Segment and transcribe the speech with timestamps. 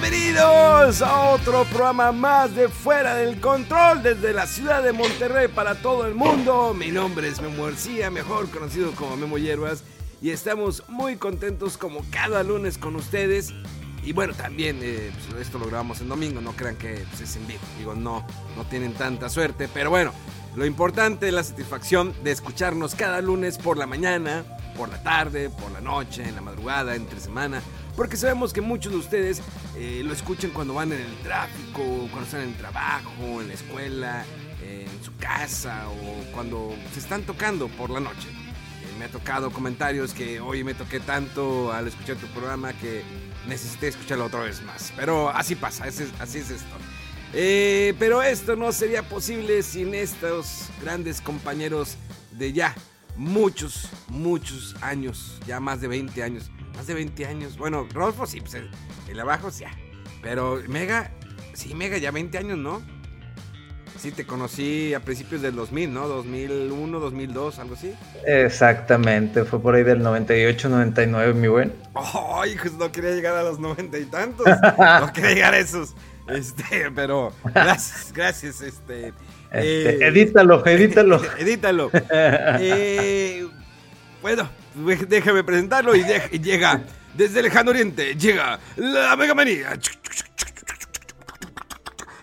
[0.00, 5.74] Bienvenidos a otro programa más de Fuera del Control desde la ciudad de Monterrey para
[5.74, 6.72] todo el mundo.
[6.72, 9.84] Mi nombre es Memo García, mejor conocido como Memo Hierbas,
[10.22, 13.52] y estamos muy contentos como cada lunes con ustedes.
[14.02, 17.36] Y bueno, también eh, pues, esto lo grabamos en domingo, no crean que pues, es
[17.36, 17.60] en vivo.
[17.78, 20.14] Digo, no, no tienen tanta suerte, pero bueno,
[20.56, 24.44] lo importante es la satisfacción de escucharnos cada lunes por la mañana,
[24.78, 27.60] por la tarde, por la noche, en la madrugada, entre semana,
[28.00, 29.42] porque sabemos que muchos de ustedes
[29.76, 33.52] eh, lo escuchan cuando van en el tráfico, cuando están en el trabajo, en la
[33.52, 34.24] escuela,
[34.62, 38.30] eh, en su casa o cuando se están tocando por la noche.
[38.30, 43.02] Eh, me ha tocado comentarios que hoy me toqué tanto al escuchar tu programa que
[43.46, 44.94] necesité escucharlo otra vez más.
[44.96, 46.76] Pero así pasa, así es, así es esto.
[47.34, 51.98] Eh, pero esto no sería posible sin estos grandes compañeros
[52.32, 52.74] de ya
[53.14, 56.50] muchos, muchos años, ya más de 20 años.
[56.74, 57.56] Más de 20 años.
[57.56, 58.70] Bueno, Rodolfo sí, pues el,
[59.08, 59.64] el abajo sí.
[60.22, 61.10] Pero Mega,
[61.54, 62.82] sí, Mega, ya 20 años, ¿no?
[64.00, 66.08] Sí, te conocí a principios del 2000, ¿no?
[66.08, 67.94] 2001, 2002, algo así.
[68.24, 71.74] Exactamente, fue por ahí del 98, 99, mi buen.
[71.94, 74.46] Ay, pues no quería llegar a los 90 y tantos.
[75.00, 75.94] no quería llegar a esos.
[76.28, 79.08] Este, pero gracias, gracias, este.
[79.52, 81.20] Este, eh, edítalo, edítalo.
[81.38, 81.90] edítalo.
[82.12, 83.46] Eh,
[84.22, 86.82] bueno, déjame presentarlo y, de- y llega
[87.14, 89.78] desde el lejano oriente, llega la Mega Manía.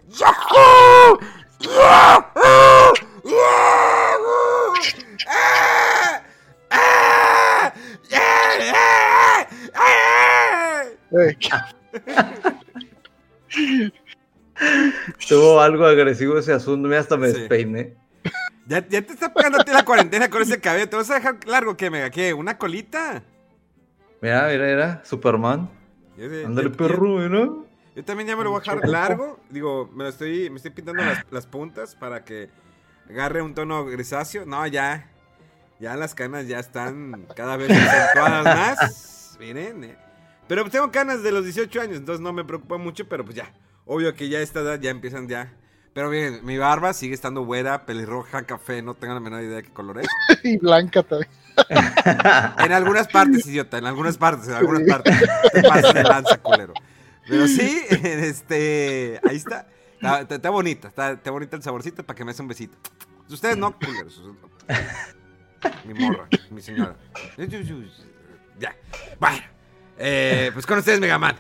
[0.09, 1.19] ¡Yahoo!
[1.59, 2.93] ¡Yahoo!
[3.23, 4.73] ¡Yahoo!
[5.27, 6.21] ¡Ah!
[6.71, 7.73] ¡Ah!
[8.13, 9.47] ¡Ah!
[9.75, 10.83] ¡Ah!
[15.27, 17.39] Tuvo algo agresivo ese asunto, mira, hasta me Sí.
[17.39, 17.95] despeiné.
[18.67, 20.89] Ya, ya te está pegando a ti la cuarentena con ese cabello.
[20.89, 22.09] ¿Te vas a dejar largo qué, Mega?
[22.09, 22.33] ¿Qué?
[22.33, 23.23] ¿Una colita?
[24.22, 25.69] Mira, mira, mira, Superman.
[26.45, 27.47] Ándale, yo- perro, mira.
[27.95, 29.39] Yo también ya me lo voy a dejar largo.
[29.50, 32.50] Digo, me lo estoy, me estoy pintando las, las puntas para que
[33.09, 34.45] agarre un tono grisáceo.
[34.45, 35.09] No, ya.
[35.79, 39.38] Ya las canas ya están cada vez acentuadas más.
[39.39, 39.83] Miren.
[39.83, 39.97] eh.
[40.47, 43.51] Pero tengo canas de los 18 años, entonces no me preocupa mucho, pero pues ya.
[43.85, 45.53] Obvio que ya a esta edad ya empiezan ya.
[45.97, 49.63] Pero miren, mi barba sigue estando güera, pelirroja, café, no tengo la menor idea de
[49.63, 50.07] qué color es.
[50.43, 51.31] y Blanca también.
[52.59, 55.15] En algunas partes, idiota, en algunas partes, en algunas partes.
[55.51, 56.75] Te pasas de lanza, culero.
[57.27, 59.65] Pero sí, este, ahí está.
[59.95, 62.77] Está, está- está bonita, está, está bonita el saborcito para que me hace un besito.
[63.27, 64.21] Ustedes no, culeros.
[65.83, 66.95] Mi morra, mi señora.
[68.59, 68.75] Ya.
[69.19, 69.41] Bueno,
[69.97, 71.37] eh, pues con ustedes, Megaman.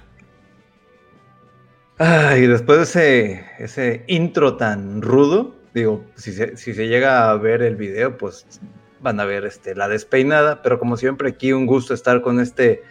[1.99, 7.35] Ay, después de ese, ese intro tan rudo, digo, si se, si se llega a
[7.37, 8.45] ver el video, pues
[9.01, 12.83] van a ver este, la despeinada, pero como siempre aquí un gusto estar con este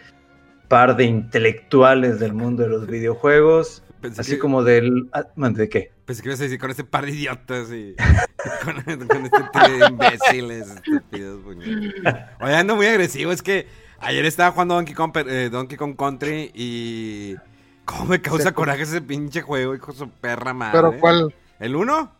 [0.67, 5.09] par de intelectuales del mundo de los videojuegos, Pensé así que- como del...
[5.13, 5.91] ah, ¿De qué?
[6.05, 7.95] Pensé que ibas a decir con este par de idiotas y
[8.63, 11.41] con, con este trío de imbéciles estúpidos.
[12.41, 13.31] Oye, ando muy agresivo.
[13.33, 13.67] Es que
[13.99, 17.35] ayer estaba jugando Donkey Kong, eh, Donkey Kong Country y...
[17.87, 20.77] ¿Cómo me causa coraje ese pinche juego, hijo de su perra madre?
[20.77, 21.33] Pero ¿cuál?
[21.59, 22.11] ¿El 1?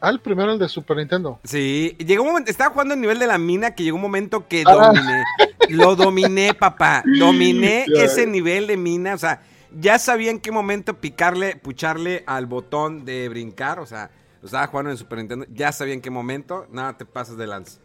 [0.00, 1.38] Ah, el primero, el de Super Nintendo.
[1.44, 4.48] Sí, llegó un momento, estaba jugando el nivel de la mina que llegó un momento
[4.48, 4.72] que Ah.
[4.74, 5.24] dominé.
[5.68, 7.04] Lo dominé, papá.
[7.18, 9.14] Dominé ese nivel de mina.
[9.14, 9.40] O sea,
[9.78, 13.78] ya sabía en qué momento picarle, pucharle al botón de brincar.
[13.78, 14.10] O sea,
[14.40, 15.46] lo estaba jugando en Super Nintendo.
[15.50, 16.66] Ya sabía en qué momento.
[16.72, 17.78] Nada, te pasas de lanza.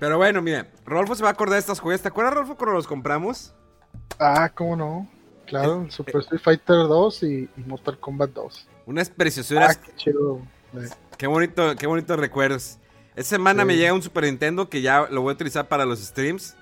[0.00, 2.00] Pero bueno, mira, Rolfo se va a acordar de estas juegos.
[2.00, 3.52] ¿Te acuerdas, Rolfo, cuando los compramos?
[4.18, 5.08] Ah, ¿cómo no?
[5.46, 8.68] Claro, Super Street Fighter 2 y, y Mortal Kombat 2.
[8.86, 9.76] Unas Ah, preciosuras.
[9.76, 10.40] qué chido.
[10.74, 12.78] Eh, Qué bonito, qué bonitos recuerdos.
[13.14, 13.66] Esta semana Sí.
[13.66, 16.56] me llega un Super Nintendo que ya lo voy a utilizar para los streams.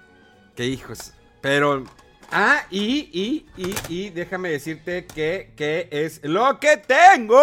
[0.56, 1.12] Qué hijos.
[1.40, 1.84] Pero
[2.32, 7.40] Ah, y, y, y, y déjame decirte que, que es lo que tengo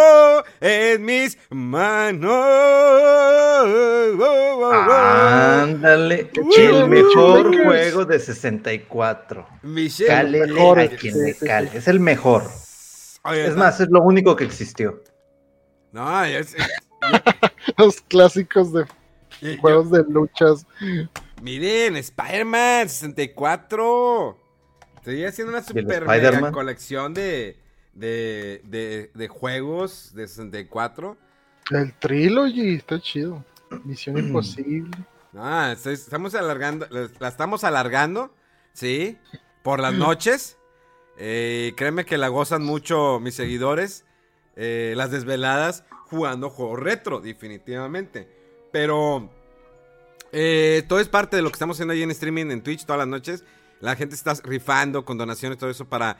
[0.61, 2.33] en mis manos.
[4.73, 9.47] Ándale, el mejor juego de 64.
[9.63, 10.07] Michelle.
[10.09, 11.69] Cale mejor, a quien sí, le sí, cale.
[11.73, 12.43] Es el mejor.
[13.23, 15.03] Oye, Es está- más, es lo único que existió.
[15.91, 16.67] No, es- es-
[17.77, 18.85] Los clásicos de
[19.41, 20.65] yo- juegos de luchas.
[21.41, 24.37] Miren, Spider-Man 64.
[25.07, 27.55] Estoy haciendo una super mega colección de,
[27.93, 31.15] de, de, de juegos de 64.
[31.71, 33.45] El Trilogy está chido.
[33.85, 34.91] Misión Imposible.
[35.33, 38.35] Ah, estamos alargando, la la estamos alargando,
[38.73, 39.17] ¿sí?
[39.63, 40.57] Por las noches.
[41.17, 44.03] Eh, créeme que la gozan mucho mis seguidores.
[44.57, 48.27] eh, las desveladas jugando juegos retro, definitivamente.
[48.73, 49.29] Pero
[50.33, 52.99] eh, todo es parte de lo que estamos haciendo ahí en streaming, en Twitch, todas
[52.99, 53.45] las noches.
[53.79, 56.17] La gente está rifando con donaciones, todo eso para...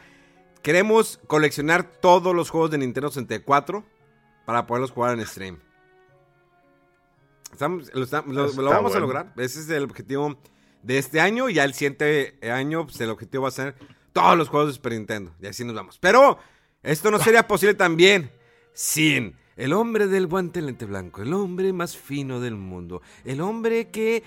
[0.62, 3.86] Queremos coleccionar todos los juegos de Nintendo 64
[4.46, 5.60] para poderlos jugar en stream.
[7.52, 9.34] Estamos- lo, está- lo- Está lo vamos a lograr.
[9.38, 10.38] Ese es el objetivo
[10.84, 11.50] de este año.
[11.50, 13.76] Y ya el siguiente año, pues, el objetivo va a ser
[14.14, 15.34] todos los juegos de Super Nintendo.
[15.42, 15.98] Y así nos vamos.
[16.00, 16.38] Pero
[16.84, 18.32] esto no sería posible también
[18.74, 23.90] sin el hombre del guante lente blanco, el hombre más fino del mundo, el hombre
[23.90, 24.24] que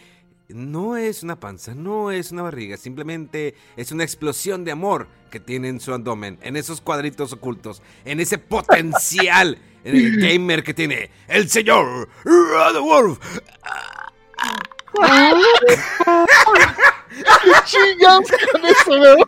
[0.54, 5.40] no es una panza, no es una barriga, simplemente es una explosión de amor que
[5.40, 10.74] tiene en su abdomen, en esos cuadritos ocultos, en ese potencial en el gamer que
[10.74, 13.18] tiene el señor Wolf.
[17.42, 19.18] ¿Qué chingados con eso, weón?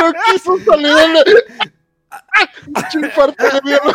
[0.00, 1.24] No quiso salir de la...
[3.34, 3.92] De mierda.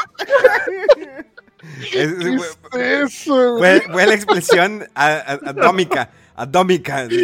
[1.92, 3.80] ¿Qué es eso, güey?
[3.82, 5.40] Fue, fue la expresión a- a-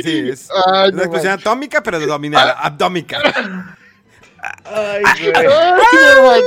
[0.03, 3.19] sí, es Ay, una no, expresión atómica, pero abdominal, abdómica.
[4.65, 6.41] Ay, Ay,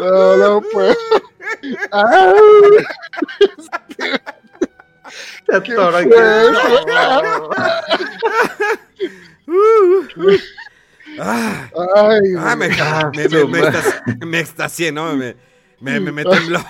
[0.00, 0.06] no.
[0.10, 0.94] No, no puedo.
[1.92, 2.34] Ay,
[5.46, 7.50] Te ¿qué atora fue que- eso?
[11.20, 13.12] Ah, Ay, ah, me, güey.
[13.16, 15.14] Me, me, me, extasié, ¿no?
[15.16, 15.34] Me,
[15.80, 16.64] me, me, me tembló.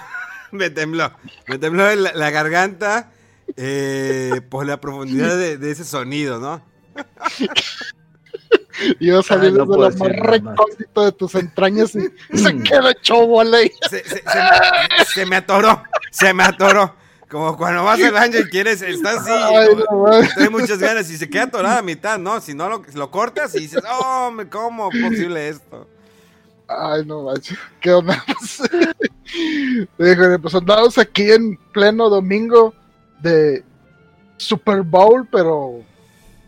[0.51, 1.13] Me tembló.
[1.47, 3.11] Me tembló la, la garganta
[3.57, 6.63] eh, por la profundidad de, de ese sonido, ¿no?
[8.81, 12.09] Ay, no desde puedo lo más recóndito de tus entrañas y
[12.39, 13.73] se queda hecho bola ahí.
[13.91, 15.83] Se, se- se me, se me atoró.
[16.13, 16.95] Se me atoró.
[17.29, 19.31] Como cuando vas al baño y quieres, estás así.
[19.33, 19.69] Ay,
[20.45, 22.41] no, muchas ganas y se queda atorada a mitad, ¿no?
[22.41, 25.89] Si no lo, lo cortas y dices, oh, ¿cómo es posible esto?
[26.69, 28.23] Ay, no manches, ¿qué onda?
[29.99, 32.75] Híjole, pues andamos aquí en pleno domingo
[33.21, 33.65] de
[34.37, 35.81] Super Bowl, pero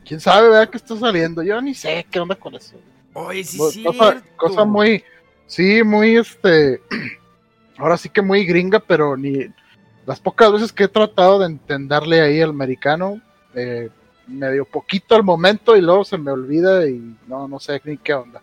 [0.04, 1.42] quién sabe, vea que está saliendo.
[1.42, 2.76] Yo ni sé qué onda con eso.
[3.14, 3.82] Oye, sí, Pues, sí.
[3.82, 5.02] cosa, cosa muy,
[5.46, 6.82] sí, muy este,
[7.78, 9.46] ahora sí que muy gringa, pero ni
[10.06, 13.20] las pocas veces que he tratado de entenderle ahí al americano,
[13.54, 13.88] eh,
[14.26, 18.14] medio poquito al momento y luego se me olvida y no, no sé ni qué
[18.14, 18.42] onda.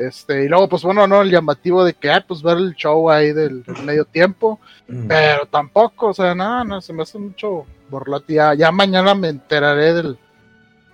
[0.00, 3.10] Este, y luego, pues bueno, no, el llamativo de que, ah, pues ver el show
[3.10, 4.58] ahí del, del medio tiempo,
[5.06, 8.32] pero tampoco, o sea, nada, no, se me hace mucho borlote.
[8.32, 10.18] Ya, ya mañana me enteraré del,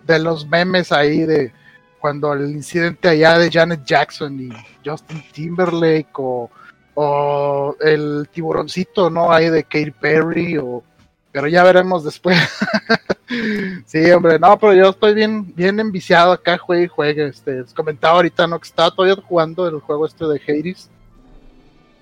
[0.05, 1.53] de los memes ahí de
[2.00, 4.49] cuando el incidente allá de Janet Jackson y
[4.85, 6.50] Justin Timberlake o,
[6.94, 9.31] o el tiburoncito, ¿no?
[9.31, 10.82] Ahí de Katy Perry o...
[11.31, 12.37] Pero ya veremos después.
[13.87, 17.26] sí, hombre, no, pero yo estoy bien, bien enviciado acá, juegue y juegue.
[17.26, 18.59] Este, les comentaba ahorita, ¿no?
[18.59, 20.90] Que estaba todavía jugando el juego este de Hades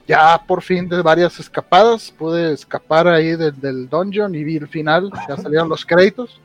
[0.07, 4.69] ya por fin de varias escapadas pude escapar ahí del, del dungeon y vi el
[4.69, 6.41] final, ya salieron los créditos,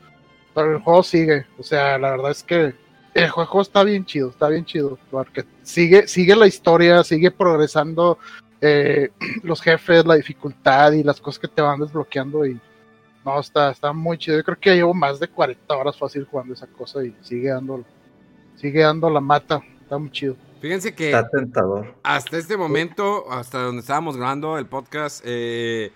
[0.54, 2.74] pero el juego sigue, o sea, la verdad es que
[3.12, 8.18] el juego está bien chido, está bien chido, porque sigue, sigue la historia, sigue progresando
[8.60, 9.10] eh,
[9.42, 12.58] los jefes, la dificultad y las cosas que te van desbloqueando y
[13.34, 16.54] no, está, está muy chido, yo creo que llevo más de 40 horas fácil jugando
[16.54, 17.84] esa cosa y sigue dando,
[18.56, 20.36] sigue dando la mata, está muy chido.
[20.60, 21.94] Fíjense que Está tentador.
[22.02, 25.90] hasta este momento, hasta donde estábamos grabando el podcast, eh,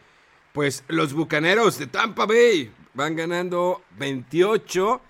[0.52, 5.00] pues los bucaneros de Tampa Bay van ganando 28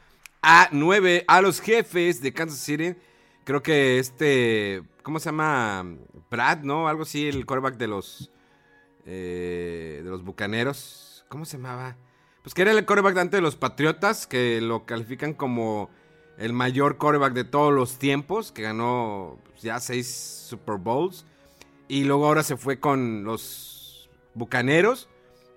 [0.42, 2.96] a 9 a los jefes de Kansas City.
[3.44, 5.86] Creo que este, ¿cómo se llama?
[6.30, 6.88] Brad, ¿no?
[6.88, 8.32] Algo así, el quarterback de los,
[9.06, 11.24] eh, de los bucaneros.
[11.28, 11.96] ¿Cómo se llamaba?
[12.44, 15.88] Pues que era el de antes de los Patriotas, que lo califican como
[16.36, 21.24] el mayor quarterback de todos los tiempos, que ganó pues, ya seis Super Bowls.
[21.88, 25.08] Y luego ahora se fue con los Bucaneros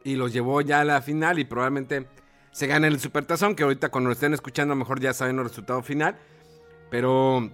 [0.06, 2.08] y los llevó ya a la final y probablemente
[2.54, 5.84] se gana el supertazón, que ahorita cuando lo estén escuchando mejor ya saben el resultado
[5.84, 6.18] final.
[6.90, 7.52] Pero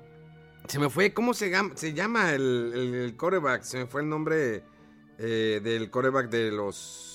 [0.68, 3.64] se me fue, ¿cómo se llama, el, el coreback?
[3.64, 4.64] Se me fue el nombre
[5.18, 7.13] eh, del coreback de los...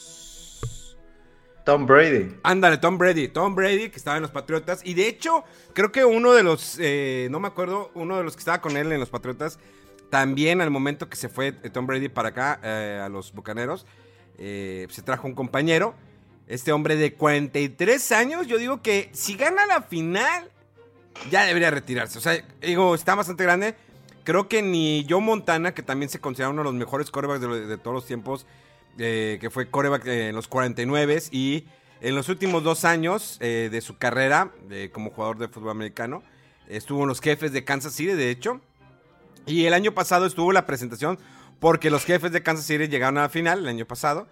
[1.68, 2.34] Tom Brady.
[2.44, 3.28] Ándale, Tom Brady.
[3.28, 4.80] Tom Brady, que estaba en los Patriotas.
[4.86, 5.44] Y de hecho,
[5.74, 8.78] creo que uno de los, eh, no me acuerdo, uno de los que estaba con
[8.78, 9.58] él en los Patriotas,
[10.08, 13.84] también al momento que se fue Tom Brady para acá, eh, a los Bucaneros,
[14.38, 15.94] eh, se trajo un compañero.
[16.46, 20.50] Este hombre de 43 años, yo digo que si gana la final,
[21.30, 22.16] ya debería retirarse.
[22.16, 23.74] O sea, digo, está bastante grande.
[24.24, 27.76] Creo que ni Joe Montana, que también se considera uno de los mejores corebacks de
[27.76, 28.46] todos los tiempos,
[28.98, 31.64] eh, que fue coreback en los 49 y
[32.00, 34.52] en los últimos dos años eh, de su carrera
[34.92, 36.22] como jugador de fútbol americano,
[36.68, 38.60] estuvo en los jefes de Kansas City, de hecho.
[39.46, 41.18] Y el año pasado estuvo la presentación
[41.58, 44.28] porque los jefes de Kansas City llegaron a la final el año pasado.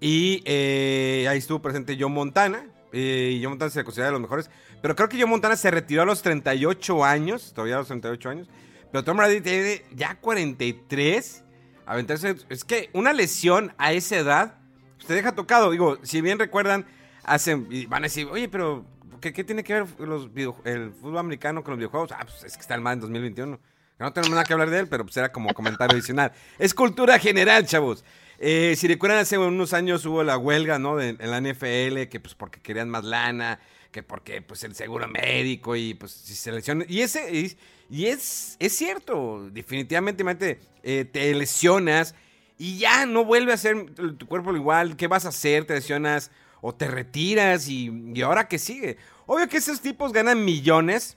[0.00, 2.66] Y eh, ahí estuvo presente Joe Montana.
[2.92, 4.50] Y Joe Montana se considera de los mejores.
[4.80, 7.52] Pero creo que Joe Montana se retiró a los 38 años.
[7.54, 8.48] Todavía a los 38 años.
[8.90, 11.44] Pero Tom Brady tiene ya 43.
[11.88, 12.36] Aventarse.
[12.50, 14.54] Es que una lesión a esa edad.
[14.98, 15.70] Usted deja tocado.
[15.70, 16.86] Digo, si bien recuerdan.
[17.24, 18.86] Hacen, y van a decir, oye, pero
[19.20, 20.30] ¿qué, tiene que ver los
[20.64, 22.12] el fútbol americano con los videojuegos?
[22.12, 23.60] Ah, pues es que está el en 2021.
[23.98, 26.32] No tenemos nada que hablar de él, pero pues era como comentario adicional.
[26.58, 28.04] Es cultura general, chavos.
[28.38, 30.96] Eh, si recuerdan, hace unos años hubo la huelga, ¿no?
[30.96, 35.08] De, en la NFL, que pues porque querían más lana, que porque pues el seguro
[35.08, 36.84] médico y pues si se lesiona.
[36.88, 37.56] Y ese,
[37.90, 42.14] y, es, es cierto, definitivamente eh, te lesionas
[42.58, 44.96] y ya no vuelve a ser tu cuerpo igual.
[44.96, 45.64] ¿Qué vas a hacer?
[45.64, 46.30] Te lesionas
[46.60, 48.96] o te retiras y, y ahora qué sigue.
[49.26, 51.16] Obvio que esos tipos ganan millones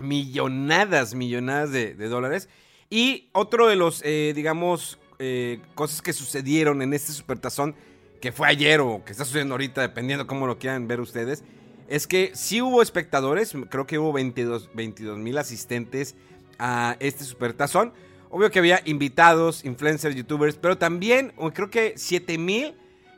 [0.00, 2.48] millonadas, millonadas de, de dólares.
[2.90, 7.74] Y otro de los, eh, digamos, eh, cosas que sucedieron en este supertazón,
[8.20, 11.44] que fue ayer o que está sucediendo ahorita, dependiendo cómo lo quieran ver ustedes,
[11.88, 14.70] es que sí hubo espectadores, creo que hubo 22
[15.18, 16.14] mil asistentes
[16.58, 17.92] a este supertazón.
[18.30, 22.74] Obvio que había invitados, influencers, youtubers, pero también creo que 7 mil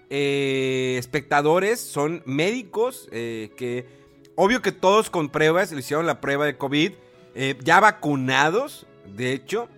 [0.09, 4.00] eh, espectadores son médicos eh, que
[4.43, 6.93] Obvio que todos con pruebas, le hicieron la prueba de COVID,
[7.35, 9.69] eh, ya vacunados, de hecho.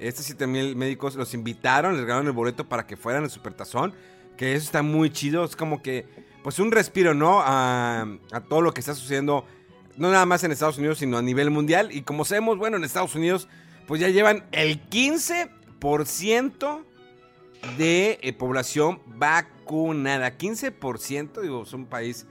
[0.00, 3.94] Estos 7 mil médicos los invitaron, les regalaron el boleto para que fueran al Supertazón.
[4.36, 6.06] Que eso está muy chido, es como que,
[6.42, 7.40] pues un respiro, ¿no?
[7.40, 9.44] A, a todo lo que está sucediendo,
[9.96, 11.90] no nada más en Estados Unidos, sino a nivel mundial.
[11.92, 13.48] Y como sabemos, bueno, en Estados Unidos,
[13.86, 16.84] pues ya llevan el 15%
[17.76, 20.36] de eh, población vacunada.
[20.36, 22.26] 15%, digo, es un país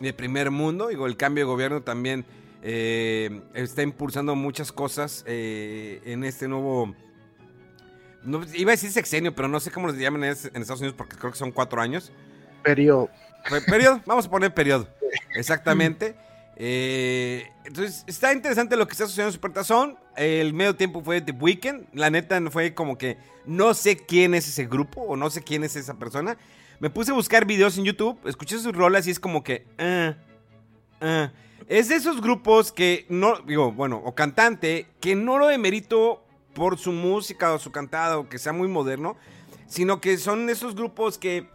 [0.00, 0.88] de primer mundo.
[0.88, 2.24] Digo, el cambio de gobierno también
[2.62, 6.94] eh, está impulsando muchas cosas eh, en este nuevo.
[8.54, 11.32] Iba a decir sexenio, pero no sé cómo les llaman en, Estados Unidos porque creo
[11.32, 12.12] que son cuatro años.
[12.62, 13.08] Periodo.
[13.66, 14.88] Periodo, vamos a poner periodo.
[15.34, 16.14] Exactamente.
[16.56, 19.98] Eh, entonces, está interesante lo que está sucediendo en Supertazón.
[20.16, 21.86] El medio tiempo fue The Weeknd.
[21.94, 23.16] La neta fue como que
[23.46, 26.36] no sé quién es ese grupo o no sé quién es esa persona.
[26.78, 29.66] Me puse a buscar videos en YouTube, escuché sus rolas y es como que...
[29.78, 31.30] Uh, uh.
[31.68, 36.78] Es de esos grupos que no, digo, bueno, o cantante, que no lo demerito por
[36.78, 39.16] su música o su cantado, que sea muy moderno,
[39.66, 41.48] sino que son esos grupos que...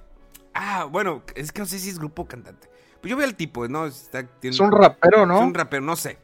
[0.55, 2.69] Ah, bueno, es que no sé si es grupo cantante.
[3.01, 3.85] Pues yo veo el tipo, ¿no?
[3.85, 5.37] Está, tiene, es un rapero, ¿no?
[5.37, 6.17] Es un rapero, no sé.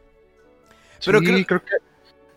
[1.05, 1.75] Pero sí, creo, creo que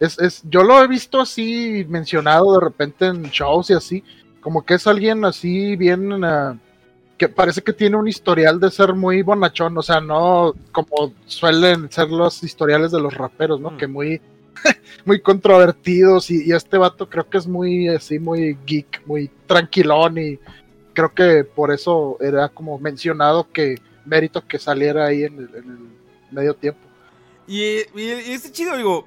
[0.00, 4.04] es, es, yo lo he visto así mencionado de repente en shows y así,
[4.40, 6.58] como que es alguien así bien uh,
[7.16, 11.90] que parece que tiene un historial de ser muy bonachón, o sea, no como suelen
[11.92, 13.70] ser los historiales de los raperos, ¿no?
[13.70, 13.76] Mm.
[13.76, 14.20] Que muy
[15.04, 20.18] muy controvertidos y, y, este vato creo que es muy así muy geek, muy tranquilón
[20.18, 20.38] y
[20.94, 25.78] creo que por eso era como mencionado que mérito que saliera ahí en el,
[26.30, 26.80] medio tiempo.
[27.46, 29.06] Y, y, este chido, digo,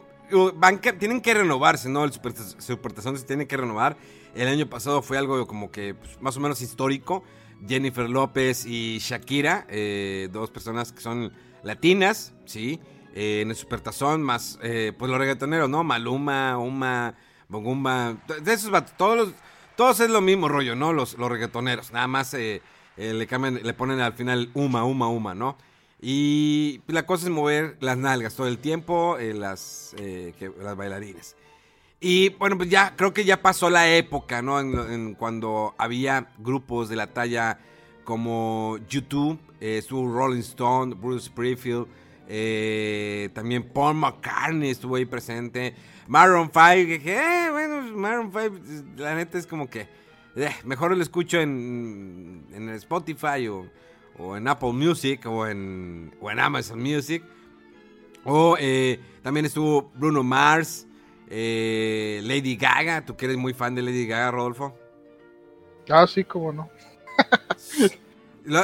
[0.55, 2.03] van, tienen que renovarse, ¿no?
[2.03, 3.97] El Supertazón se tiene que renovar.
[4.35, 7.23] El año pasado fue algo como que pues, más o menos histórico.
[7.67, 12.79] Jennifer López y Shakira, eh, dos personas que son latinas, ¿sí?
[13.15, 15.83] Eh, en el Supertazón, más eh, pues los reggaetoneros, ¿no?
[15.83, 17.15] Maluma, Uma,
[17.47, 19.33] Bogumba, de esos todos los,
[19.77, 20.91] todos es lo mismo rollo, ¿no?
[20.91, 22.61] Los, los reggaetoneros, nada más eh,
[22.97, 25.57] le cambian, le ponen al final Uma, Uma, Uma, ¿no?
[26.01, 31.35] Y la cosa es mover las nalgas todo el tiempo, las, que, las bailarinas.
[31.99, 34.59] Y bueno, pues ya creo que ya pasó la época, ¿no?
[34.59, 37.59] En, cuando había grupos de la talla
[38.03, 41.87] como YouTube, eh, estuvo Rolling Stone, Bruce Springfield,
[42.27, 45.73] eh, también Paul McCartney estuvo ahí presente,
[46.07, 48.55] Maroon 5, que dije, eh, bueno, Maroon 5,
[48.97, 49.87] la neta es como que,
[50.35, 53.67] eh, mejor lo escucho en, en Spotify o,
[54.17, 57.23] o en Apple Music, o en, o en Amazon Music.
[58.23, 60.85] O eh, también estuvo Bruno Mars,
[61.29, 63.05] eh, Lady Gaga.
[63.05, 64.77] Tú que eres muy fan de Lady Gaga, Rodolfo.
[65.89, 66.69] Ah, sí, cómo no.
[68.43, 68.63] Lo-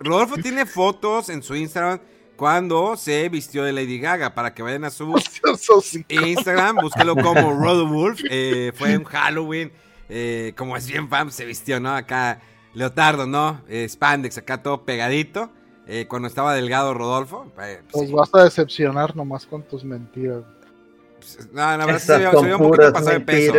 [0.00, 2.00] Rodolfo tiene fotos en su Instagram
[2.36, 4.34] cuando se vistió de Lady Gaga.
[4.34, 5.14] Para que vayan a su.
[6.08, 8.20] Instagram, búsquelo como Rodolf.
[8.30, 9.72] Eh, fue en Halloween.
[10.08, 11.94] eh, como es bien fan, se vistió, ¿no?
[11.94, 12.40] Acá,
[12.74, 13.60] Leotardo, ¿no?
[13.68, 15.50] Eh, Spandex, acá todo pegadito.
[15.86, 17.50] eh, cuando estaba delgado Rodolfo.
[17.54, 20.42] pues, Nos vas a decepcionar nomás con tus mentiras.
[21.18, 23.52] pues, no, la verdad se vio, son se vio un poquito pasado de peso.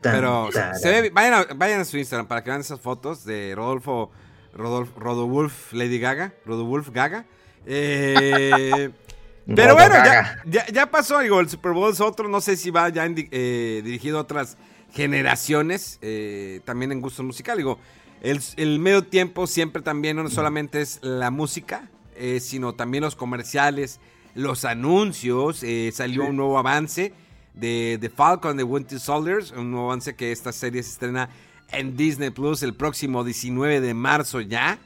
[0.00, 0.78] Tan, Pero taran.
[0.78, 4.10] se ve- vayan, a, vayan a su Instagram para que vean esas fotos de Rodolfo,
[4.54, 7.26] Rodolfo, Rodowulf Lady Gaga, Rodowulf Gaga.
[7.66, 8.90] Eh,
[9.54, 12.70] pero bueno, ya, ya, ya pasó, digo, el Super Bowl es otro, no sé si
[12.70, 14.56] va ya en eh, dirigido a otras
[14.92, 17.78] generaciones, eh, también en gustos musicales, digo,
[18.20, 23.16] el, el medio tiempo siempre también no solamente es la música, eh, sino también los
[23.16, 23.98] comerciales,
[24.34, 27.14] los anuncios, eh, salió un nuevo avance
[27.54, 31.30] de The Falcon de Winter Soldiers, un nuevo avance que esta serie se estrena
[31.72, 34.78] en Disney Plus el próximo 19 de marzo ya.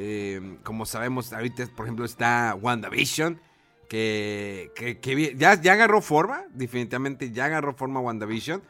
[0.00, 3.40] Eh, como sabemos, ahorita, por ejemplo, está WandaVision,
[3.88, 8.62] que, que, ya, ya agarró forma, definitivamente ya agarró forma WandaVision.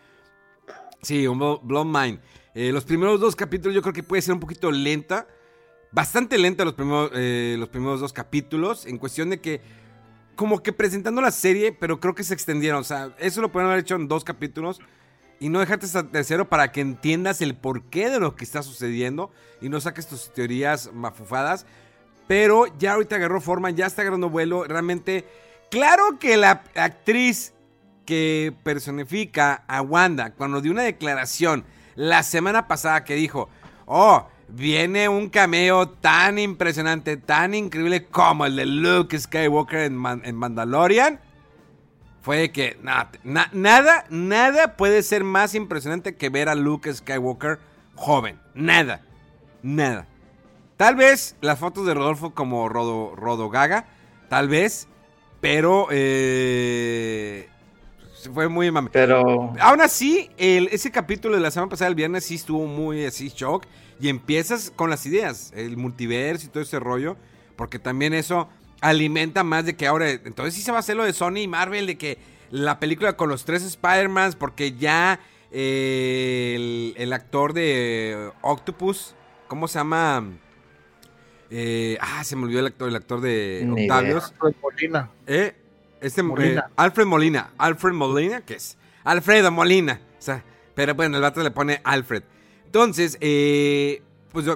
[1.02, 2.20] Sí, un Blo- Blood Mind.
[2.54, 5.26] Eh, los primeros dos capítulos yo creo que puede ser un poquito lenta.
[5.92, 8.86] Bastante lenta los primeros, eh, los primeros dos capítulos.
[8.86, 9.60] En cuestión de que,
[10.34, 12.80] como que presentando la serie, pero creo que se extendieron.
[12.80, 14.80] O sea, eso lo pueden haber hecho en dos capítulos.
[15.40, 19.30] Y no dejarte hasta tercero para que entiendas el porqué de lo que está sucediendo.
[19.60, 21.66] Y no saques tus teorías mafufadas.
[22.26, 24.64] Pero ya ahorita agarró forma, ya está agarrando vuelo.
[24.64, 25.24] Realmente,
[25.70, 27.54] claro que la actriz
[28.04, 31.64] que personifica a Wanda cuando dio una declaración
[31.94, 33.50] la semana pasada que dijo,
[33.84, 41.20] oh, viene un cameo tan impresionante, tan increíble como el de Luke Skywalker en Mandalorian,
[42.28, 47.58] fue que na- na- nada, nada puede ser más impresionante que ver a Luke Skywalker
[47.94, 48.38] joven.
[48.52, 49.00] Nada,
[49.62, 50.06] nada.
[50.76, 53.86] Tal vez las fotos de Rodolfo como Rodo, Rodo Gaga,
[54.28, 54.88] tal vez,
[55.40, 57.48] pero eh,
[58.34, 58.90] fue muy mame.
[58.92, 63.06] Pero Aún así, el- ese capítulo de la semana pasada, el viernes, sí estuvo muy
[63.06, 63.64] así shock.
[64.02, 67.16] Y empiezas con las ideas, el multiverso y todo ese rollo.
[67.56, 70.10] Porque también eso alimenta más de que ahora.
[70.10, 72.18] Entonces sí se va a hacer lo de Sony y Marvel, de que
[72.50, 79.14] la película con los tres Spider-Mans, porque ya eh, el, el actor de Octopus,
[79.46, 80.24] ¿cómo se llama?
[81.50, 84.32] Eh, ah, se me olvidó el actor, el actor de Ni Octavios.
[84.32, 85.10] Alfred Molina.
[85.26, 85.56] Eh,
[86.00, 86.60] este Molina.
[86.68, 87.50] eh, Alfred Molina.
[87.58, 88.76] Alfred Molina, ¿qué es?
[89.04, 90.00] Alfredo Molina.
[90.18, 92.22] O sea, pero bueno, el vato le pone Alfred.
[92.66, 94.46] Entonces, eh, pues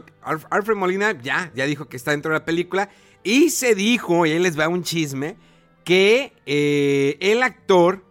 [0.50, 2.90] Alfred Molina ya, ya dijo que está dentro de la película.
[3.24, 5.36] Y se dijo, y ahí les va un chisme,
[5.84, 8.04] que eh, el actor,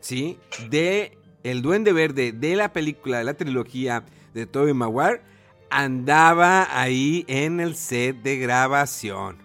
[0.00, 0.38] ¿sí?
[0.70, 5.22] De El Duende Verde, de la película, de la trilogía de Tobey Maguire,
[5.70, 9.38] andaba ahí en el set de grabación.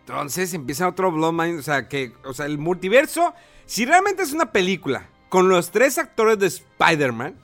[0.00, 3.34] Entonces empieza otro Bloodline, o sea, que, o sea, el multiverso,
[3.66, 7.36] si realmente es una película con los tres actores de Spider-Man,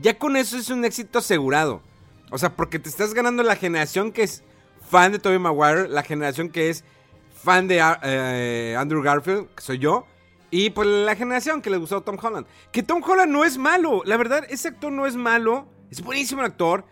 [0.00, 1.82] ya con eso es un éxito asegurado.
[2.30, 4.42] O sea, porque te estás ganando la generación que es
[4.90, 6.84] fan de Tobey Maguire, la generación que es
[7.32, 10.06] fan de ah, eh, Andrew Garfield, que soy yo,
[10.50, 12.46] y pues la generación que le gustó Tom Holland.
[12.72, 16.42] Que Tom Holland no es malo, la verdad, ese actor no es malo, es buenísimo
[16.42, 16.84] actor.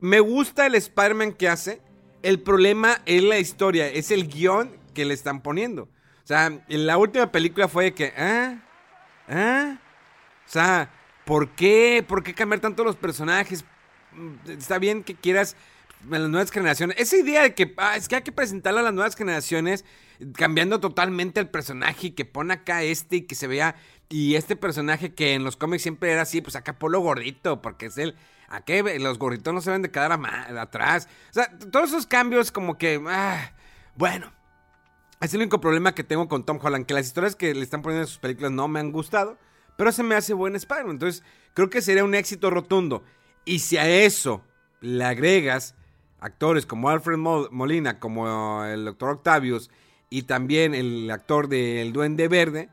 [0.00, 1.80] Me gusta el Spider-Man que hace.
[2.22, 5.84] El problema es la historia, es el guion que le están poniendo.
[5.84, 8.62] O sea, en la última película fue que, ¿ah?
[9.28, 9.78] ¿ah?
[10.46, 10.90] O sea,
[11.24, 12.04] ¿por qué?
[12.06, 13.64] ¿Por qué cambiar tanto los personajes?
[14.12, 15.56] Mm, Está bien que quieras
[16.10, 16.96] a las nuevas generaciones.
[16.98, 19.84] Esa idea de que ah, es que hay que presentarlo a las nuevas generaciones,
[20.34, 23.76] cambiando totalmente el personaje y que pone acá este y que se vea.
[24.08, 27.86] Y este personaje que en los cómics siempre era así, pues acá polo gordito, porque
[27.86, 28.16] es el.
[28.48, 28.98] ¿A qué?
[28.98, 30.18] Los gorditos no se ven de quedar
[30.58, 31.08] atrás.
[31.30, 33.00] O sea, todos esos cambios, como que.
[33.06, 33.52] ah,
[33.94, 34.32] bueno.
[35.20, 37.82] Es el único problema que tengo con Tom Holland, que las historias que le están
[37.82, 39.36] poniendo en sus películas no me han gustado,
[39.76, 40.92] pero se me hace buen Spider-Man.
[40.92, 43.04] Entonces, creo que sería un éxito rotundo.
[43.44, 44.42] Y si a eso
[44.80, 45.74] le agregas
[46.20, 49.10] actores como Alfred Mo- Molina, como el Dr.
[49.10, 49.70] Octavius,
[50.08, 52.68] y también el actor del Duende Verde,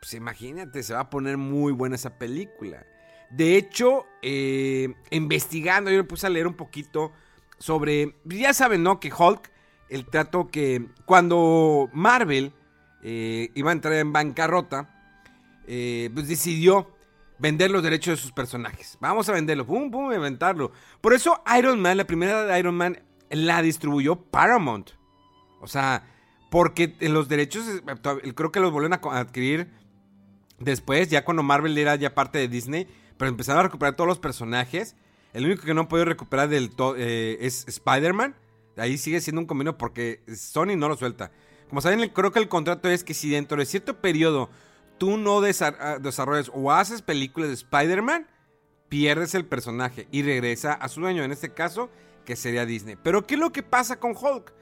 [0.00, 2.84] pues imagínate, se va a poner muy buena esa película.
[3.30, 7.10] De hecho, eh, investigando, yo me puse a leer un poquito
[7.58, 9.00] sobre, ya saben, ¿no?
[9.00, 9.50] Que Hulk,
[9.88, 12.52] el trato que cuando Marvel
[13.02, 14.90] eh, iba a entrar en bancarrota,
[15.66, 16.93] eh, pues decidió
[17.44, 18.96] vender los derechos de sus personajes.
[19.00, 20.72] Vamos a venderlo, pum, pum, inventarlo.
[21.02, 24.92] Por eso Iron Man, la primera de Iron Man, la distribuyó Paramount.
[25.60, 26.06] O sea,
[26.50, 29.68] porque los derechos eh, creo que los volvieron a adquirir
[30.58, 34.18] después, ya cuando Marvel era ya parte de Disney, pero empezaron a recuperar todos los
[34.18, 34.96] personajes.
[35.34, 38.36] El único que no han podido recuperar del eh, es Spider-Man.
[38.78, 41.30] Ahí sigue siendo un convenio porque Sony no lo suelta.
[41.68, 44.48] Como saben, creo que el contrato es que si dentro de cierto periodo
[44.98, 48.26] tú no ah, desarrollas o haces películas de Spider-Man,
[48.88, 51.90] pierdes el personaje y regresa a su dueño, en este caso,
[52.24, 52.96] que sería Disney.
[53.02, 54.52] Pero ¿qué es lo que pasa con Hulk?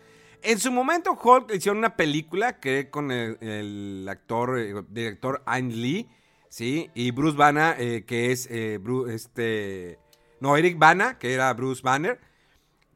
[0.43, 6.09] En su momento Hulk hicieron una película que con el, actor, eh, director Ang Lee,
[6.49, 6.91] ¿sí?
[6.95, 9.99] Y Bruce Banner, eh, que es eh, este...
[10.41, 12.19] No, Eric Bana, que era Bruce Banner,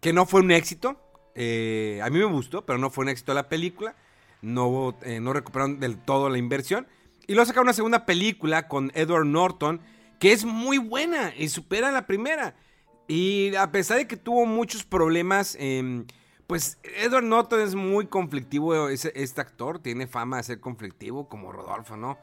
[0.01, 1.01] que no fue un éxito.
[1.37, 3.95] a mí me gustó, pero no fue un éxito la película.
[4.43, 6.89] No, no recuperaron del todo la inversión.
[7.27, 9.81] Y luego sacaron una segunda película con Edward Norton,
[10.19, 12.55] que es muy buena y supera la primera.
[13.09, 16.07] Y a pesar de que tuvo muchos problemas, em,
[16.47, 21.97] pues Edward Norton es muy conflictivo, este actor, tiene fama de ser conflictivo como Rodolfo,
[21.97, 22.19] ¿no?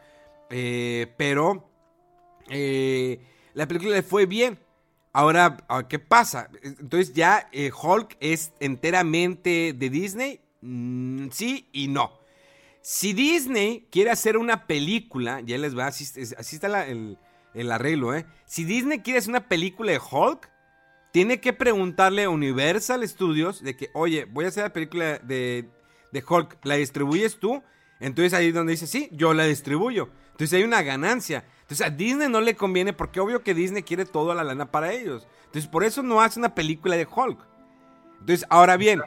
[0.49, 1.69] Eh, pero
[2.49, 3.19] eh,
[3.53, 4.59] la película le fue bien.
[5.11, 5.57] Ahora,
[5.89, 6.49] ¿qué pasa?
[6.63, 12.22] Entonces ya eh, Hulk es enteramente de Disney, mm, sí y no.
[12.85, 17.17] Si Disney quiere hacer una película, ya les va, así, está el,
[17.71, 18.25] arreglo, ¿eh?
[18.45, 20.51] Si Disney quiere hacer una película de Hulk,
[21.13, 25.69] tiene que preguntarle a Universal Studios de que, oye, voy a hacer la película de,
[26.11, 27.63] de Hulk, ¿la distribuyes tú?
[28.01, 30.09] Entonces ahí es donde dice, sí, yo la distribuyo.
[30.31, 31.45] Entonces hay una ganancia.
[31.61, 34.91] Entonces a Disney no le conviene porque obvio que Disney quiere toda la lana para
[34.91, 35.25] ellos.
[35.45, 37.39] Entonces por eso no hace una película de Hulk.
[38.19, 39.01] Entonces, ahora bien,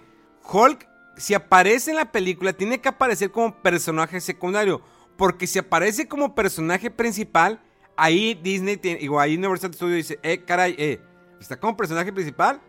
[0.50, 4.82] Hulk si aparece en la película, tiene que aparecer como personaje secundario.
[5.16, 7.60] Porque si aparece como personaje principal,
[7.96, 11.00] ahí Disney tiene, igual ahí Universal Studios dice, eh, caray, eh,
[11.40, 12.60] está como personaje principal,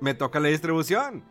[0.00, 1.24] me toca la distribución.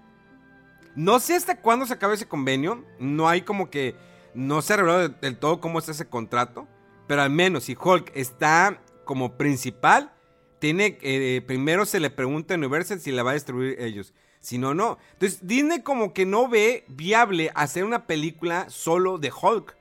[0.95, 3.95] No sé hasta cuándo se acaba ese convenio, no hay como que,
[4.33, 6.67] no se ha revelado del todo cómo está ese contrato,
[7.07, 10.13] pero al menos si Hulk está como principal,
[10.59, 14.13] tiene, eh, primero se le pregunta a Universal si la va a distribuir ellos.
[14.41, 14.97] Si no, no.
[15.13, 19.77] Entonces, Disney como que no ve viable hacer una película solo de Hulk.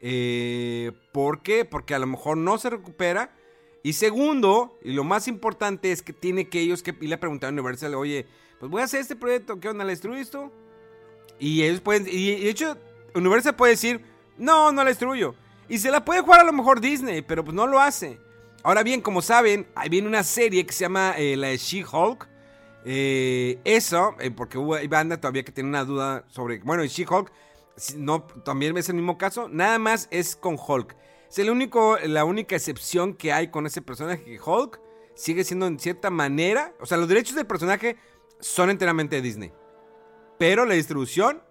[0.00, 1.64] Eh, ¿Por qué?
[1.64, 3.34] Porque a lo mejor no se recupera.
[3.82, 7.48] Y segundo, y lo más importante es que tiene que ellos que ir a preguntar
[7.48, 8.26] a Universal, oye,
[8.58, 9.84] pues voy a hacer este proyecto, ¿qué onda?
[9.84, 10.52] ¿La destruyo esto?
[11.38, 12.76] Y ellos pueden, y de hecho,
[13.14, 14.04] Universal puede decir,
[14.38, 15.34] no, no la destruyo.
[15.68, 18.18] Y se la puede jugar a lo mejor Disney, pero pues no lo hace.
[18.62, 22.28] Ahora bien, como saben, ahí viene una serie que se llama eh, la She-Hulk.
[22.88, 26.60] Eh, eso, eh, porque hubo, hay banda todavía que tiene una duda sobre.
[26.60, 27.32] Bueno, y She-Hulk,
[27.96, 29.48] no, también es el mismo caso.
[29.48, 30.96] Nada más es con Hulk.
[31.28, 34.80] Es el único, la única excepción que hay con ese personaje que Hulk
[35.16, 36.74] sigue siendo en cierta manera.
[36.80, 37.96] O sea, los derechos del personaje
[38.38, 39.52] son enteramente de Disney.
[40.38, 41.42] Pero la distribución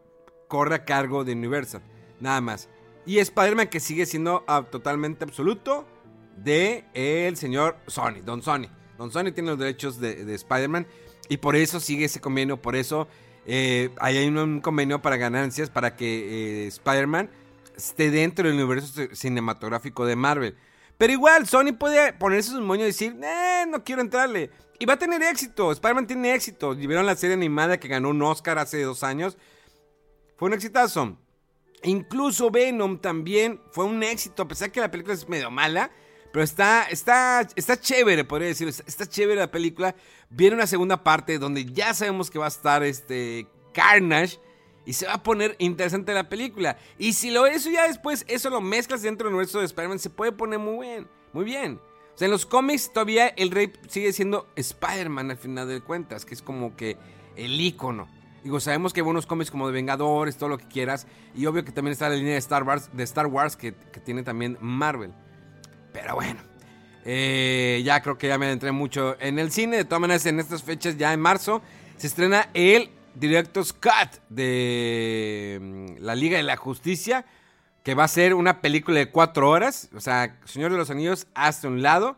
[0.47, 1.81] corre a cargo de Universal.
[2.21, 2.69] Nada más.
[3.05, 5.85] Y Spider-Man que sigue siendo ah, totalmente absoluto
[6.37, 8.69] de el señor Sony, Don Sony.
[8.97, 10.87] Don Sony tiene los derechos de, de Spider-Man.
[11.29, 13.07] Y por eso sigue ese convenio, por eso
[13.45, 17.29] eh, hay un, convenio para ganancias para que eh, Spider-Man
[17.75, 20.55] esté dentro del universo cinematográfico de Marvel.
[20.97, 24.49] Pero igual, Sony puede ponerse su moño y decir, eh, no quiero entrarle.
[24.79, 26.75] Y va a tener éxito, Spider-Man tiene éxito.
[26.75, 29.37] Vieron la serie animada que ganó un Oscar hace dos años.
[30.37, 31.17] Fue un exitazo.
[31.83, 35.91] Incluso Venom también fue un éxito, a pesar que la película es medio mala.
[36.35, 38.67] Pero está, está, está chévere, podría decir.
[38.67, 39.95] Está, chévere la película.
[40.29, 44.37] Viene una segunda parte donde ya sabemos que va a estar este Carnage.
[44.85, 46.77] Y se va a poner interesante la película.
[46.97, 50.09] Y si lo eso ya después, eso lo mezclas dentro del universo de Spider-Man, se
[50.09, 51.07] puede poner muy bien.
[51.31, 51.79] Muy bien.
[52.13, 56.25] O sea, en los cómics todavía el rey sigue siendo Spider-Man al final de cuentas,
[56.25, 56.97] que es como que
[57.37, 58.09] el icono.
[58.43, 61.07] Digo, sabemos que hay buenos cómics como de Vengadores, todo lo que quieras.
[61.33, 64.01] Y obvio que también está la línea de Star Wars, de Star Wars que, que
[64.01, 65.13] tiene también Marvel.
[65.95, 66.41] Pero bueno.
[67.05, 69.77] Eh, ya creo que ya me entré mucho en el cine.
[69.77, 71.61] De todas maneras, en estas fechas, ya en marzo,
[71.95, 77.25] se estrena el Director's Cut de mm, la Liga de la Justicia.
[77.81, 79.89] Que va a ser una película de cuatro horas.
[79.95, 82.17] O sea, Señor de los Anillos hasta un lado.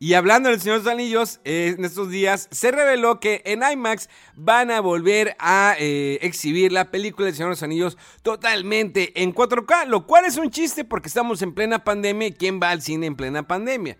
[0.00, 4.08] Y hablando del Señor de los Anillos, en estos días se reveló que en IMAX
[4.34, 9.32] van a volver a eh, exhibir la película del Señor de los Anillos totalmente en
[9.32, 12.28] 4K, lo cual es un chiste porque estamos en plena pandemia.
[12.28, 13.96] Y quién va al cine en plena pandemia.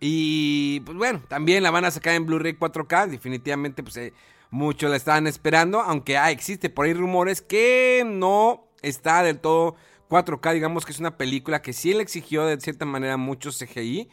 [0.00, 4.12] Y pues bueno, también la van a sacar en Blu-ray 4K, definitivamente pues eh,
[4.50, 9.76] muchos la estaban esperando, aunque ah, existe por ahí rumores que no está del todo
[10.08, 14.08] 4K, digamos que es una película que sí le exigió de cierta manera mucho CGI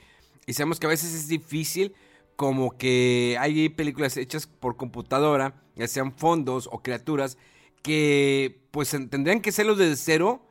[0.45, 1.93] y sabemos que a veces es difícil
[2.35, 7.37] como que hay películas hechas por computadora, ya sean fondos o criaturas,
[7.81, 10.41] que pues tendrían que serlos desde cero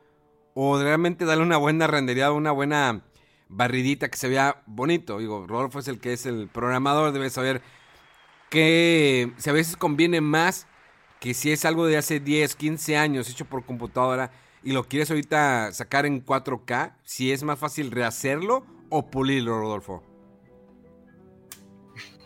[0.53, 3.03] o realmente darle una buena rendería, una buena
[3.49, 5.19] barridita que se vea bonito.
[5.19, 7.61] Digo, Rodolfo es el que es el programador, debe saber
[8.49, 10.67] que si a veces conviene más
[11.19, 14.31] que si es algo de hace 10, 15 años hecho por computadora
[14.63, 18.65] y lo quieres ahorita sacar en 4K, si es más fácil rehacerlo
[18.97, 20.03] o pulirlo, Rodolfo.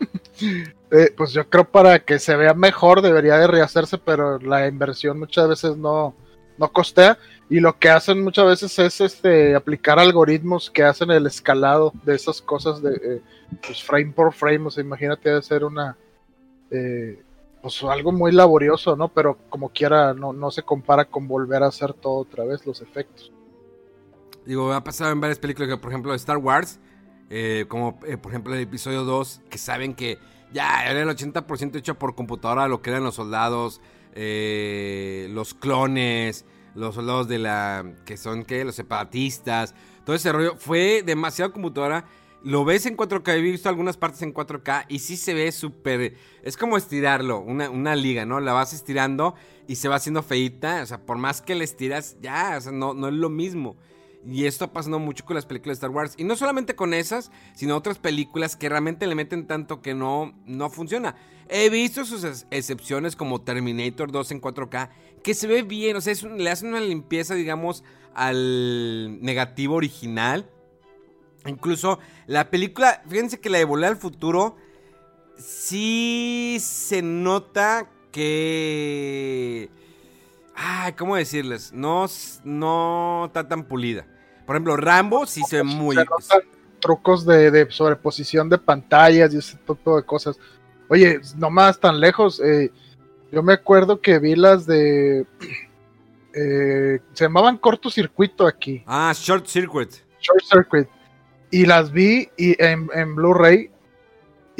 [0.92, 5.20] Eh, pues yo creo para que se vea mejor debería de rehacerse, pero la inversión
[5.20, 6.16] muchas veces no,
[6.58, 7.16] no costea.
[7.48, 12.16] Y lo que hacen muchas veces es este aplicar algoritmos que hacen el escalado de
[12.16, 13.22] esas cosas de eh,
[13.64, 14.66] pues frame por frame.
[14.66, 15.96] O sea, imagínate hacer una
[16.72, 17.22] eh,
[17.62, 19.08] pues algo muy laborioso, ¿no?
[19.08, 22.80] Pero como quiera, no, no se compara con volver a hacer todo otra vez, los
[22.80, 23.30] efectos.
[24.50, 26.80] Digo, ha pasado en varias películas, por ejemplo, Star Wars,
[27.68, 30.18] como por ejemplo el episodio 2, que saben que
[30.52, 33.80] ya era el 80% hecho por computadora lo que eran los soldados,
[34.12, 37.94] eh, los clones, los soldados de la.
[38.04, 38.64] que son, ¿qué?
[38.64, 39.72] Los separatistas.
[40.04, 40.56] Todo ese rollo.
[40.56, 42.06] Fue demasiado computadora.
[42.42, 46.16] Lo ves en 4K, he visto algunas partes en 4K y sí se ve súper...
[46.42, 48.40] Es como estirarlo, una, una, liga, ¿no?
[48.40, 49.36] La vas estirando
[49.68, 50.82] y se va haciendo feita.
[50.82, 53.76] O sea, por más que la estiras, ya, o sea, no, no es lo mismo.
[54.26, 56.14] Y esto ha pasado mucho con las películas de Star Wars.
[56.18, 60.34] Y no solamente con esas, sino otras películas que realmente le meten tanto que no,
[60.46, 61.16] no funciona.
[61.48, 64.90] He visto sus excepciones como Terminator 2 en 4K,
[65.22, 67.82] que se ve bien, o sea, le hacen una limpieza, digamos,
[68.14, 70.48] al negativo original.
[71.46, 74.56] Incluso la película, fíjense que la de Volar al Futuro,
[75.38, 79.70] sí se nota que
[80.62, 81.72] Ay, ¿cómo decirles?
[81.72, 82.04] No,
[82.44, 84.04] no está tan pulida.
[84.44, 85.96] Por ejemplo, Rambo sí se ve muy.
[86.80, 90.38] trucos de, sobreposición de pantallas y ese tipo de cosas.
[90.88, 92.42] Oye, no más tan lejos.
[92.44, 92.70] Eh,
[93.32, 95.26] yo me acuerdo que vi las de.
[96.32, 98.84] Eh, se llamaban cortocircuito aquí.
[98.86, 99.90] Ah, Short Circuit.
[100.20, 100.88] Short Circuit.
[101.50, 103.68] Y las vi y en, en Blu-ray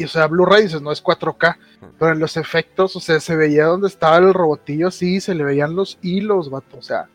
[0.01, 1.57] y o sea, Blu-ray dices, no es 4K,
[1.99, 5.45] pero en los efectos, o sea, se veía donde estaba el robotillo, sí, se le
[5.45, 7.09] veían los hilos, vato, o sea,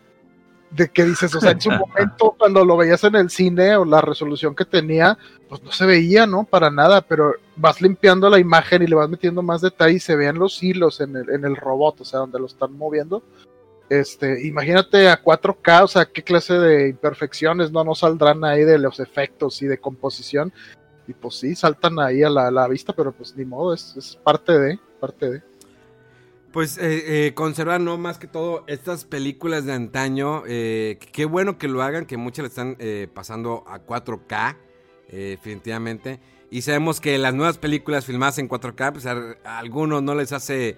[0.69, 3.85] de que dices, o sea, en su momento cuando lo veías en el cine o
[3.85, 5.17] la resolución que tenía,
[5.49, 6.43] pues no se veía, ¿no?
[6.43, 10.15] Para nada, pero vas limpiando la imagen y le vas metiendo más detalle y se
[10.15, 13.23] vean los hilos en el, en el robot, o sea, donde lo están moviendo.
[13.89, 18.79] Este, imagínate a 4K, o sea, qué clase de imperfecciones no nos saldrán ahí de
[18.79, 20.51] los efectos y de composición
[21.07, 24.79] y pues sí, saltan ahí a la, vista, pero pues ni modo, es, parte de,
[24.99, 25.43] parte de.
[26.51, 31.57] Pues eh, eh, conservar, no más que todo, estas películas de antaño, eh, qué bueno
[31.57, 34.57] que lo hagan, que muchas le están eh, pasando a 4K,
[35.11, 36.19] definitivamente.
[36.49, 40.77] Y sabemos que las nuevas películas filmadas en 4K, pues a, algunos no les hace,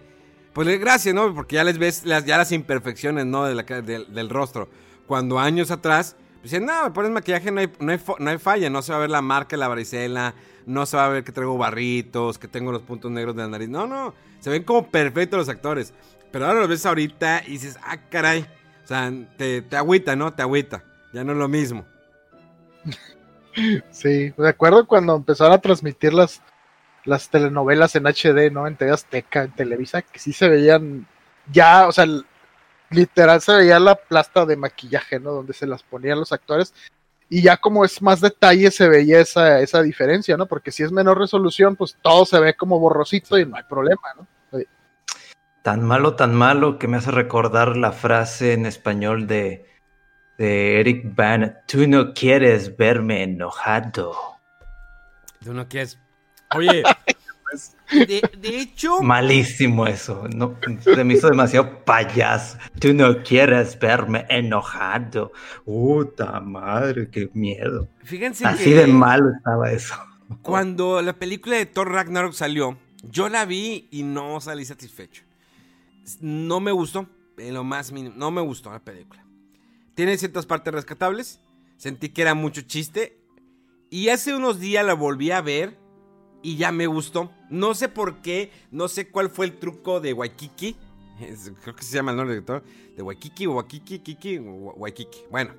[0.53, 1.33] pues gracia, ¿no?
[1.33, 3.45] Porque ya les ves las, ya las imperfecciones, ¿no?
[3.45, 4.69] De la, del rostro.
[5.05, 6.15] Cuando años atrás
[6.47, 9.09] Dicen, no, me pones maquillaje, no hay, no, hay, falla, no se va a ver
[9.09, 10.33] la marca la varicela,
[10.65, 13.49] no se va a ver que traigo barritos, que tengo los puntos negros de la
[13.49, 13.67] nariz.
[13.67, 15.93] No, no, se ven como perfectos los actores.
[16.31, 18.47] Pero ahora los ves ahorita y dices, ah, caray.
[18.81, 20.33] O sea, te, te agüita, ¿no?
[20.33, 20.85] Te agüita.
[21.11, 21.85] Ya no es lo mismo.
[23.89, 26.43] Sí, me acuerdo cuando empezaron a transmitir las,
[27.05, 28.67] las telenovelas en HD, ¿no?
[28.67, 31.07] En TV Azteca, en Televisa, que sí se veían
[31.51, 32.05] ya, o sea,
[32.89, 35.31] literal se veía la plasta de maquillaje, ¿no?
[35.31, 36.73] Donde se las ponían los actores.
[37.29, 40.45] Y ya como es más detalle se veía esa, esa diferencia, ¿no?
[40.45, 44.13] Porque si es menor resolución, pues todo se ve como borrosito y no hay problema,
[44.17, 44.27] ¿no?
[45.61, 49.65] Tan malo, tan malo que me hace recordar la frase en español de,
[50.37, 51.61] de Eric Bana.
[51.67, 54.13] Tú no quieres verme enojado.
[55.43, 55.99] Tú no quieres...
[56.55, 56.83] Oye,
[57.91, 59.01] De, hecho.
[59.01, 60.27] Malísimo eso.
[60.35, 62.57] No, se me hizo demasiado payaso.
[62.79, 65.31] Tú no quieres verme enojado.
[65.65, 67.87] Puta madre, qué miedo.
[68.03, 69.95] Fíjense Así de malo estaba eso.
[70.41, 75.23] Cuando la película de Thor Ragnarok salió, yo la vi y no salí satisfecho.
[76.21, 77.07] No me gustó,
[77.37, 78.15] en lo más mínimo.
[78.17, 79.23] No me gustó la película.
[79.95, 81.39] Tiene ciertas partes rescatables.
[81.77, 83.17] Sentí que era mucho chiste.
[83.89, 85.77] Y hace unos días la volví a ver
[86.47, 87.29] y ya me gustó.
[87.49, 90.77] No sé por qué, no sé cuál fue el truco de Waikiki.
[91.61, 92.63] creo que se llama el nombre director.
[92.95, 95.25] De Waikiki Waikiki, Kiki, Waikiki.
[95.29, 95.51] Bueno,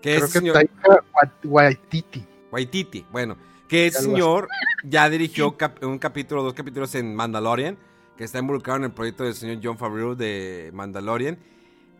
[0.00, 2.24] que creo es que Waititi.
[2.52, 3.36] Waititi, bueno.
[3.66, 4.46] Que ese señor
[4.84, 7.76] ya dirigió un capítulo, dos capítulos en Mandalorian,
[8.16, 11.38] que está involucrado en el proyecto del señor John Favreau de Mandalorian.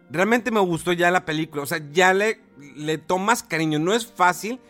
[0.09, 2.39] Realmente me gustó ya la película, o sea, ya le,
[2.77, 3.81] le tomas cariño.
[3.81, 4.61] No es fácil,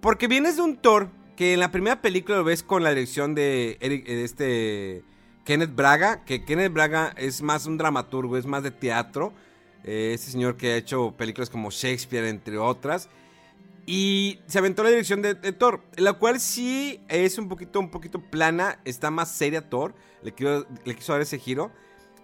[0.00, 3.34] porque vienes de un Thor que en la primera película lo ves con la dirección
[3.34, 5.04] de eh, este
[5.44, 9.32] Kenneth Braga, que Kenneth Braga es más un dramaturgo, es más de teatro.
[9.84, 13.08] Eh, este señor que ha hecho películas como Shakespeare, entre otras.
[13.86, 18.20] Y se aventó la dirección de, Thor, la cual sí es un poquito, un poquito
[18.20, 20.34] plana, está más seria Thor, le,
[20.84, 21.70] le quiso dar ese giro.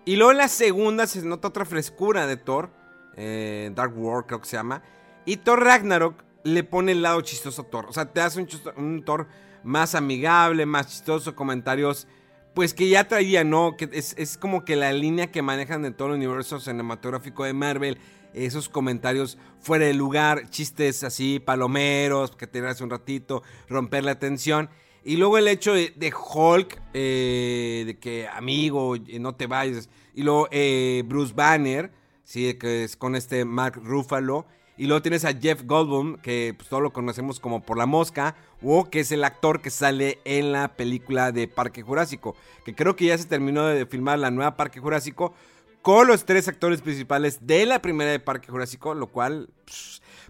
[0.05, 2.71] Y luego en la segunda se nota otra frescura de Thor,
[3.17, 4.83] eh, Dark World creo que se llama.
[5.25, 7.87] Y Thor Ragnarok le pone el lado chistoso a Thor.
[7.89, 9.29] O sea, te hace un, Thor
[9.63, 12.07] más amigable, más chistoso, comentarios
[12.55, 13.77] pues que ya traía, ¿no?
[13.79, 17.99] Que es, como que la línea que manejan de todo el universo cinematográfico de Marvel,
[18.35, 24.19] esos comentarios fuera de lugar, chistes así, palomeros, que te hace un ratito, romper la
[24.19, 24.69] tensión.
[25.05, 29.89] Y luego el hecho de, Hulk, eh, de que amigo, no te vayas.
[30.15, 31.91] Y luego eh, Bruce Banner,
[32.23, 32.55] ¿sí?
[32.55, 34.47] que es con este Mark Ruffalo.
[34.83, 38.35] Y luego tienes a Jeff Goldblum, que pues, todos lo conocemos como por la mosca,
[38.61, 42.97] o que es el actor que sale en la película de Parque Jurásico, que creo
[42.97, 45.35] que ya se terminó de filmar la nueva Parque Jurásico
[45.83, 49.51] con los tres actores principales de la primera de Parque Jurásico, lo cual...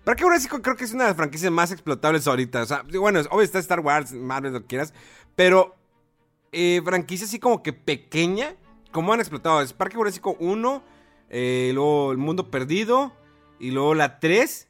[0.04, 2.60] Parque Jurásico creo que es una de las franquicias más explotables ahorita.
[2.60, 4.92] O sea, bueno, obvio está Star Wars, Marvel, lo que quieras,
[5.34, 5.76] pero
[6.52, 8.54] eh, franquicia así como que pequeña,
[8.90, 9.62] como han explotado.
[9.62, 10.82] Es Parque Jurásico 1,
[11.30, 13.14] eh, luego El Mundo Perdido,
[13.58, 14.68] y luego la 3.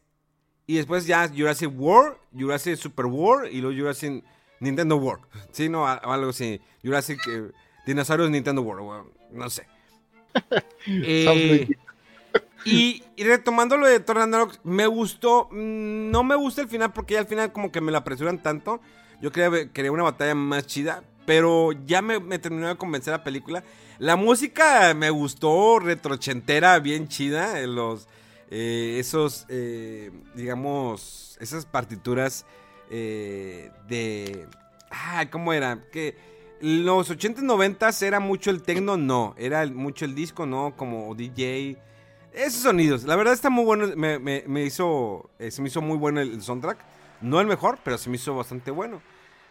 [0.66, 4.24] Y después ya Jurassic World, Jurassic Super World y luego Jurassic
[4.60, 5.24] Nintendo World.
[5.50, 6.60] Sí, no, algo así.
[6.84, 7.50] Jurassic eh,
[7.84, 9.66] Dinosaurios Nintendo World, no sé.
[10.84, 11.68] Eh,
[12.64, 15.48] y, retomando lo de Thor Ragnarok, me gustó.
[15.50, 18.42] Mm, no me gusta el final porque ya al final como que me la apresuran
[18.42, 18.80] tanto.
[19.20, 21.04] Yo quería, quería una batalla más chida.
[21.24, 23.62] Pero ya me, me, terminó de convencer la película.
[23.98, 27.60] La música me gustó, retrochentera, bien chida.
[27.66, 28.08] Los,
[28.54, 32.44] eh, esos, eh, digamos, esas partituras
[32.90, 34.46] eh, de...
[34.90, 35.80] Ah, ¿cómo era?
[35.90, 36.14] Que
[36.60, 39.34] los 80 y 90 era mucho el techno, no.
[39.38, 41.78] Era mucho el disco, no, como DJ.
[42.34, 43.86] Esos sonidos, la verdad está muy bueno.
[43.96, 46.76] Me, hizo, se me hizo muy bueno el, soundtrack.
[47.22, 49.00] No el mejor, pero se me hizo bastante bueno.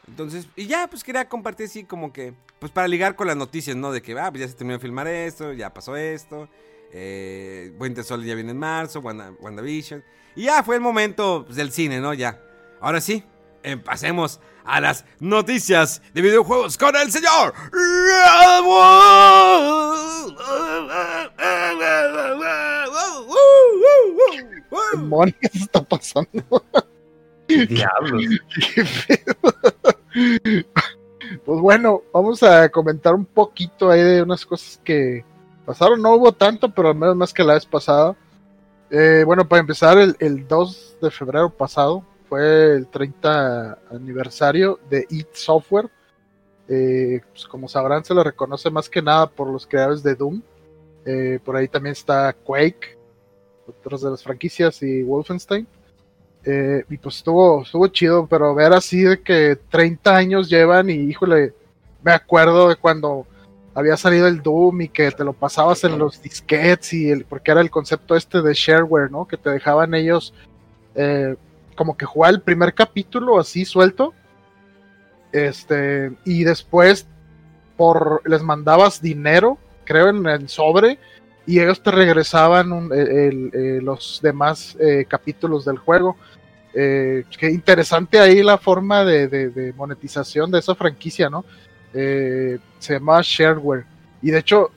[0.08, 3.76] Entonces, y ya, pues quería compartir así como que, pues para ligar con las noticias,
[3.76, 3.92] ¿no?
[3.92, 6.48] De que, ah, pues ya se terminó de filmar esto, ya pasó esto.
[6.94, 10.04] Eh, Buen Sol ya viene en marzo, Wanda, WandaVision.
[10.36, 12.14] Y ya fue el momento pues, del cine, ¿no?
[12.14, 12.42] Ya.
[12.80, 13.24] Ahora sí,
[13.84, 17.54] pasemos a las noticias de videojuegos con el señor.
[25.40, 26.64] ¿Qué está pasando?
[27.48, 28.24] Diablos.
[31.46, 35.26] pues bueno, vamos a comentar un poquito ahí de unas cosas que
[35.72, 36.02] pasaron.
[36.02, 38.16] No hubo tanto, pero al menos más que la vez pasada.
[38.90, 45.30] Eh, bueno, para empezar, el, 2 de febrero pasado fue el 30 aniversario de It
[45.34, 45.90] Software.
[46.68, 50.42] Eh, pues como sabrán, se le reconoce más que nada por los creadores de Doom.
[51.06, 52.98] Eh, por ahí también está Quake,
[53.66, 55.66] otras de las franquicias, y Wolfenstein.
[56.90, 61.54] y pues estuvo, estuvo chido, pero ver así de que 30 años llevan y híjole,
[62.04, 63.26] me acuerdo de cuando
[63.74, 67.52] había salido el Doom y que te lo pasabas en los disquets y el, porque
[67.52, 69.26] era el concepto este de shareware, ¿no?
[69.26, 70.34] Que te dejaban ellos
[70.96, 71.36] eh,
[71.76, 74.14] como que jugar el primer capítulo así suelto.
[75.32, 77.08] Este, y después
[77.78, 81.00] por les mandabas dinero, creo en el sobre,
[81.48, 82.90] y ellos te regresaban
[83.82, 86.18] los demás eh, capítulos del juego.
[86.74, 91.44] Eh, qué interesante ahí la forma de monetización de esa franquicia, ¿no?
[91.94, 93.86] Eh, se llama Shareware.
[94.22, 94.72] Y de hecho,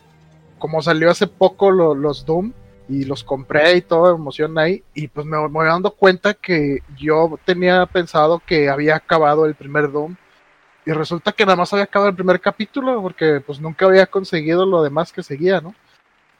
[0.58, 2.52] como salió hace poco los Doom
[2.88, 7.38] y los compré y todo, emoción ahí, y pues me, voy dando cuenta que yo
[7.44, 10.16] tenía pensado que había acabado el primer Doom.
[10.86, 14.66] Y resulta que nada más había acabado el primer capítulo porque pues nunca había conseguido
[14.66, 15.74] lo demás que seguía, ¿no?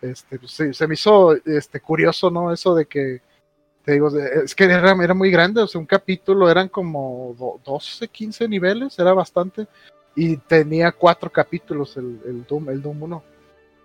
[0.02, 2.52] Este, pues, se, me hizo este, curioso, ¿no?
[2.52, 3.22] Eso de que,
[3.84, 8.08] te digo, es que era, era muy grande, o sea, un capítulo eran como 12,
[8.08, 9.66] 15 niveles, era bastante
[10.14, 13.24] y tenía cuatro capítulos el, el, Doom, el Doom 1.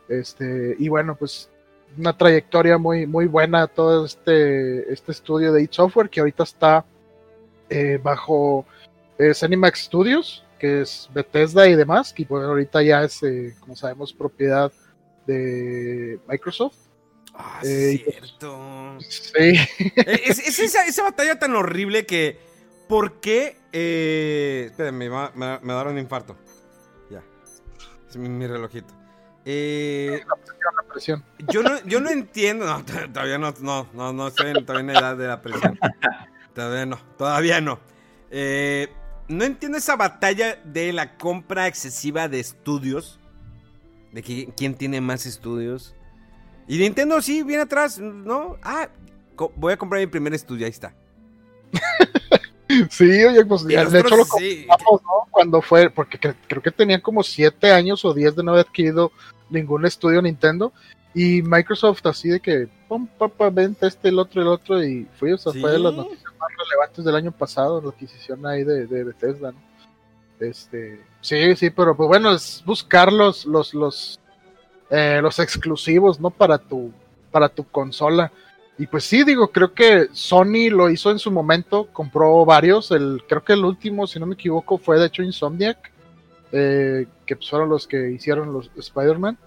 [0.09, 1.49] Este, y bueno, pues
[1.97, 6.85] una trayectoria muy, muy buena todo este, este estudio de It Software que ahorita está
[7.69, 8.65] eh, bajo
[9.17, 13.75] eh, Cinemax Studios, que es Bethesda y demás, que pues ahorita ya es, eh, como
[13.75, 14.71] sabemos, propiedad
[15.25, 16.75] de Microsoft.
[17.33, 18.97] Ah, eh, cierto.
[18.99, 19.53] Sí.
[19.95, 22.48] Es, es esa, esa batalla tan horrible que
[22.89, 23.55] ¿Por qué?
[23.71, 26.35] Eh, espérenme, me, me, me un infarto.
[27.11, 27.21] Ya.
[28.09, 28.91] Es mi, relojito.
[29.45, 31.23] Eh, la presión.
[31.49, 32.65] Yo no, yo no entiendo.
[32.65, 32.83] No,
[33.13, 35.77] todavía no, no, no, estoy en, todavía en la edad de la presión.
[36.55, 37.79] Todavía no, todavía no.
[38.31, 38.89] Eh,
[39.29, 43.19] no entiendo esa batalla de la compra excesiva de estudios.
[44.11, 45.95] De que, quién tiene más estudios.
[46.67, 48.57] Y Nintendo sí, viene atrás, ¿no?
[48.63, 48.89] Ah,
[49.55, 50.93] voy a comprar mi primer estudio, ahí está.
[52.89, 54.65] Sí, oye, pues de nosotros hecho lo sí.
[54.65, 55.27] comentamos, ¿no?
[55.31, 58.65] Cuando fue, porque cre- creo que tenía como 7 años o 10 de no haber
[58.67, 59.11] adquirido
[59.49, 60.71] ningún estudio Nintendo.
[61.13, 64.83] Y Microsoft así de que, pum, papá, vente este, el otro, el otro.
[64.83, 68.45] Y fui, o sea, fue de las noticias más relevantes del año pasado, la adquisición
[68.45, 69.57] ahí de, de Bethesda, ¿no?
[70.39, 74.19] Este, sí, sí, pero pues bueno, es buscar los, los, los,
[74.89, 76.29] eh, los exclusivos, ¿no?
[76.29, 76.91] Para tu,
[77.31, 78.31] para tu consola.
[78.79, 82.91] Y pues sí, digo, creo que Sony lo hizo en su momento, compró varios.
[82.91, 85.91] El, creo que el último, si no me equivoco, fue de hecho Insomniac,
[86.53, 89.37] eh, que pues fueron los que hicieron los Spider-Man.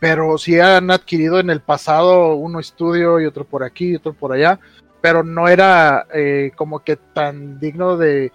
[0.00, 4.14] Pero sí han adquirido en el pasado uno estudio y otro por aquí y otro
[4.14, 4.58] por allá.
[5.02, 8.32] Pero no era eh, como que tan digno de,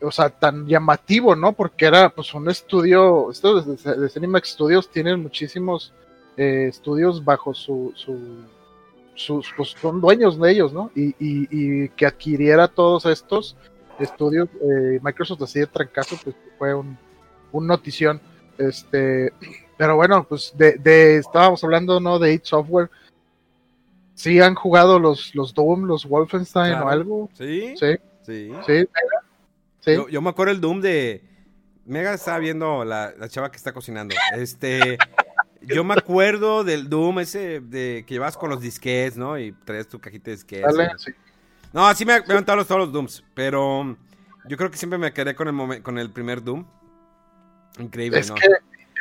[0.00, 1.52] o sea, tan llamativo, ¿no?
[1.52, 5.92] Porque era pues un estudio, estos de, de Cinemax Studios tienen muchísimos
[6.36, 8.16] eh, estudios bajo su, su
[9.20, 10.90] sus, pues son dueños de ellos, ¿no?
[10.94, 13.56] Y, y, y que adquiriera todos estos
[13.98, 16.96] estudios, eh, Microsoft así de trancazo, pues fue un,
[17.52, 18.20] un notición.
[18.58, 19.32] Este,
[19.76, 22.18] pero bueno, pues de, de estábamos hablando, ¿no?
[22.18, 22.90] De id Software.
[24.14, 26.86] Sí han jugado los, los Doom, los Wolfenstein Claro.
[26.86, 27.30] o algo.
[27.34, 27.96] Sí, Sí,
[28.26, 28.52] sí.
[28.66, 28.86] sí.
[29.80, 29.94] Sí.
[29.94, 31.24] Yo, yo me acuerdo el Doom de.
[31.86, 34.14] Mega estaba viendo la, la chava que está cocinando.
[34.36, 34.98] Este.
[35.62, 39.38] Yo me acuerdo del Doom ese de que llevas con los disquets, ¿no?
[39.38, 40.62] Y traes tu cajita de disquets.
[40.62, 41.12] Dale, sí.
[41.72, 43.96] No, sí me he aventado los, todos los Dooms, pero
[44.48, 46.64] yo creo que siempre me quedé con el con el primer Doom.
[47.78, 48.34] Increíble, Es ¿no?
[48.34, 48.46] que,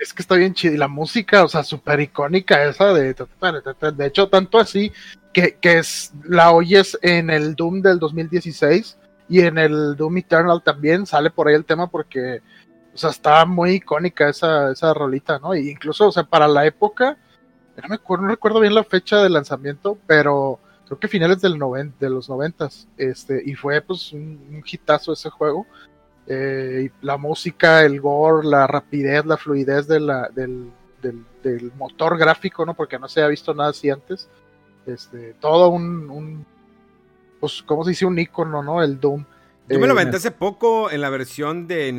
[0.02, 0.74] es que está bien chida.
[0.74, 3.14] Y la música, o sea, súper icónica esa de...
[3.14, 4.92] De hecho, tanto así
[5.34, 8.98] que, que es, la oyes en el Doom del 2016
[9.28, 12.42] y en el Doom Eternal también sale por ahí el tema porque,
[13.00, 15.56] sea, está muy icónica esa, esa rolita, ¿no?
[15.56, 17.18] Y incluso, o sea, para la época,
[17.82, 21.58] no me acuerdo, no recuerdo bien la fecha de lanzamiento, pero creo que finales del
[21.58, 25.66] noven- de los noventas, este, y fue pues un, un hitazo ese juego.
[26.28, 30.70] Eh, y la música, el gore, la rapidez, la fluidez de la, del,
[31.02, 32.76] del, del motor gráfico, ¿no?
[32.76, 34.28] Porque no se había visto nada así antes.
[34.86, 36.46] Este, todo un, un
[37.40, 38.06] pues, ¿cómo se dice?
[38.06, 38.84] Un icono, ¿no?
[38.84, 39.24] El Doom.
[39.70, 41.99] Yo me lo Eh, aventé hace poco en la versión de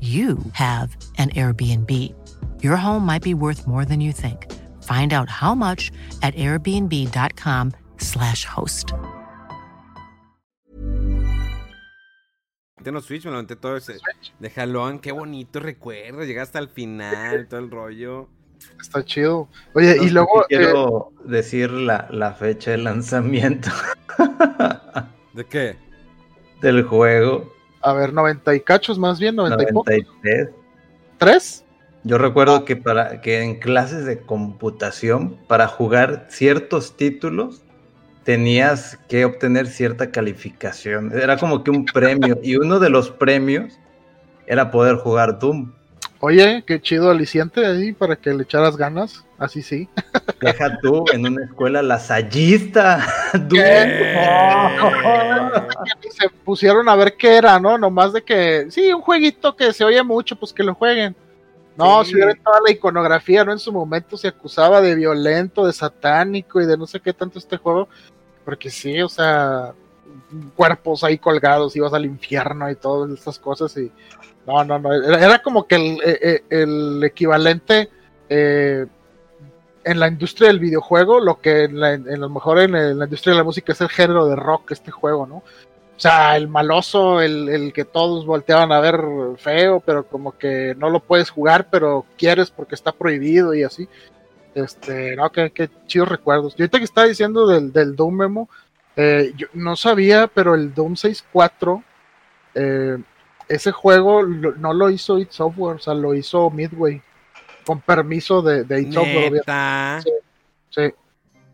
[0.00, 1.90] you have an Airbnb.
[2.62, 4.52] Your home might be worth more than you think.
[4.82, 5.90] Find out how much
[6.22, 8.92] at airbnb.com/slash host.
[12.78, 13.96] Nintendo Switch, me lo aventé todo ese
[14.38, 14.98] de jalón.
[15.00, 18.28] Qué bonito recuerdo, llegar hasta el final, todo el rollo.
[18.80, 19.48] Está chido.
[19.74, 20.42] Oye, No y luego...
[20.42, 23.70] eh, quiero decir la, la fecha de lanzamiento
[25.34, 25.76] ¿De qué?
[26.62, 27.52] del juego.
[27.80, 29.90] A ver, 90 y cachos más bien, 90 y poco.
[29.90, 30.48] 93.
[31.18, 31.64] ¿Tres?
[32.04, 37.62] Yo recuerdo que para que en clases de computación, para jugar ciertos títulos,
[38.22, 41.12] tenías que obtener cierta calificación.
[41.16, 42.38] Era como que un premio.
[42.42, 43.78] Y uno de los premios
[44.46, 45.72] era poder jugar Doom.
[46.20, 49.24] Oye, qué chido aliciente ahí para que le echaras ganas.
[49.38, 49.88] Así sí.
[50.40, 53.06] Deja tú en una escuela lasallista.
[56.10, 57.76] Se pusieron a ver qué era, ¿no?
[57.76, 61.14] Nomás de que, sí, un jueguito que se oye mucho, pues que lo jueguen.
[61.76, 62.10] No, Sí.
[62.10, 63.52] si hubiera toda la iconografía, ¿no?
[63.52, 67.38] En su momento se acusaba de violento, de satánico y de no sé qué tanto
[67.38, 67.88] este juego.
[68.44, 69.74] Porque sí, o sea,
[70.54, 73.76] cuerpos ahí colgados, ibas al infierno y todas estas cosas.
[73.76, 73.90] Y
[74.46, 74.92] no, no, no.
[74.92, 77.90] Era, como que el, eh, eh, el equivalente
[78.28, 78.86] eh,
[79.84, 83.38] en la industria del videojuego, lo que en, la- lo mejor en, la industria de
[83.38, 85.36] la música es el género de rock, este juego, ¿no?
[85.36, 89.00] O sea, el maloso, el, el que todos volteaban a ver
[89.38, 93.88] feo, pero como que no lo puedes jugar, pero quieres porque está prohibido y así.
[94.54, 96.54] Este, no, qué, qué chidos recuerdos.
[96.56, 98.48] Y ahorita que estaba diciendo del, del Doom Memo,
[98.96, 101.82] eh, yo no sabía, pero el Doom 64,
[102.54, 102.98] eh,
[103.48, 107.00] ese juego lo- no lo hizo id Software, o sea, lo hizo Midway,
[107.64, 109.40] con permiso de, de id Software, obviamente.
[109.96, 110.02] Neta.
[110.70, 110.82] Sí.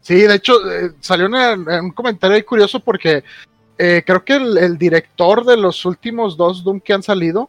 [0.01, 3.23] Sí, de hecho, eh, salió un comentario ahí curioso porque
[3.79, 7.49] eh, creo que el, el director de los últimos dos Doom que han salido,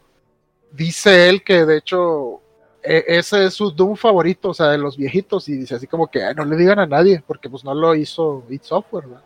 [0.72, 2.42] dice él que de hecho
[2.84, 6.08] e- ese es su Doom favorito, o sea, de los viejitos, y dice así como
[6.12, 9.24] que "Ay, no le digan a nadie, porque pues no lo hizo id Software, ¿verdad?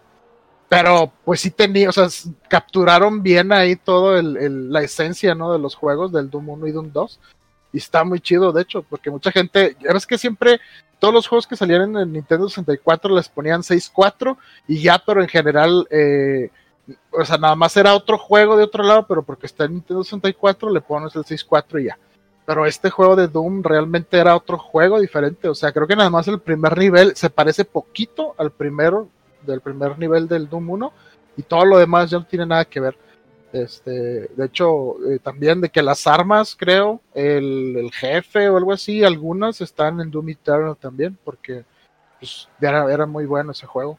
[0.70, 2.08] Pero pues sí tenía, o sea,
[2.50, 5.54] capturaron bien ahí todo el, el- la esencia, ¿no?
[5.54, 7.20] De los juegos del Doom 1 y Doom 2.
[7.74, 10.60] Y está muy chido, de hecho, porque mucha gente, ya que siempre
[11.00, 14.38] todos los juegos que salían en el Nintendo 64 les ponían 6.4
[14.68, 16.50] y ya, pero en general, eh,
[17.12, 20.04] o sea, nada más era otro juego de otro lado, pero porque está en Nintendo
[20.04, 21.98] 64 le pones el 6.4 y ya.
[22.46, 26.10] Pero este juego de Doom realmente era otro juego diferente, o sea, creo que nada
[26.10, 29.10] más el primer nivel se parece poquito al primero,
[29.48, 30.94] del primer nivel del Doom 1
[31.38, 32.98] y todo lo demás ya no tiene nada que ver.
[33.54, 38.74] Este, de hecho, eh, también de que las armas, creo, el, el jefe o algo
[38.74, 41.64] así, algunas están en Doom Eternal también, porque
[42.20, 43.98] pues, era, era muy bueno ese juego.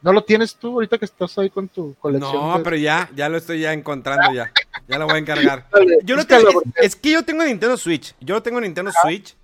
[0.00, 2.32] ¿No lo tienes tú ahorita que estás ahí con tu colección?
[2.34, 4.52] No, de- pero ya, ya lo estoy ya encontrando ya.
[4.86, 5.66] Ya lo voy a encargar.
[5.72, 8.14] Dale, Yo búscalo, tengo, es que yo tengo Nintendo Switch.
[8.20, 9.34] Yo tengo Nintendo Switch,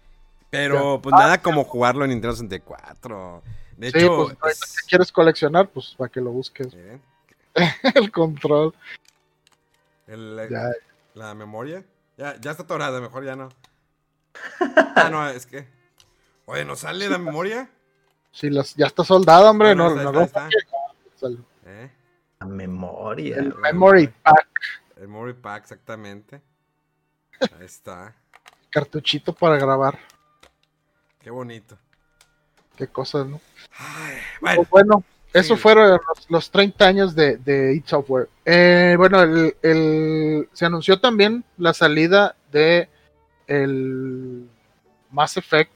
[0.50, 3.42] pero pues nada como jugarlo en Nintendo 64.
[3.80, 6.68] De Sí, hecho, pues ahorita es- que quieres coleccionar, pues para que lo busques.
[6.74, 7.00] ¿eh?
[7.94, 8.74] el control.
[10.06, 10.68] El- Ya.
[11.14, 11.82] la memoria.
[12.18, 13.48] Ya, ya está atorada, mejor ya no.
[14.96, 15.66] Ah, no, es que.
[16.44, 17.70] Oye, ¿no sale la memoria?
[18.32, 19.74] Sí, las, ya está soldado, hombre.
[19.74, 20.48] No, No, no, no, está,
[21.22, 21.44] no.
[21.66, 21.90] ¿Eh?
[22.40, 23.36] La memoria.
[23.36, 24.48] El memory pack,
[24.96, 26.40] El memory pack, exactamente.
[27.40, 28.14] Ahí está.
[28.70, 29.98] cartuchito para grabar.
[31.20, 31.78] Qué bonito.
[32.80, 33.40] Qué cosas, ¿no?
[33.78, 35.04] Ay, Pues bueno,
[35.34, 35.60] eso Sí.
[35.60, 38.28] fueron los, los 30 años de, de id Software.
[38.46, 42.88] Eh, bueno, el, el- se anunció también la salida de
[43.46, 44.48] el
[45.10, 45.72] Mass Effect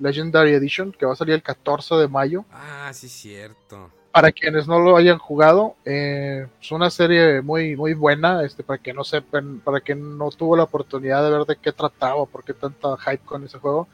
[0.00, 2.44] Legendary Edition, que va a salir el 14 de mayo.
[2.50, 3.90] ah, sí, cierto.
[4.10, 8.78] Para quienes no lo hayan jugado, eh, es una serie muy, muy buena, este, para
[8.78, 12.44] que no sepan, para quien no tuvo la oportunidad de ver de qué trataba, por
[12.44, 13.88] qué tanta hype con ese juego.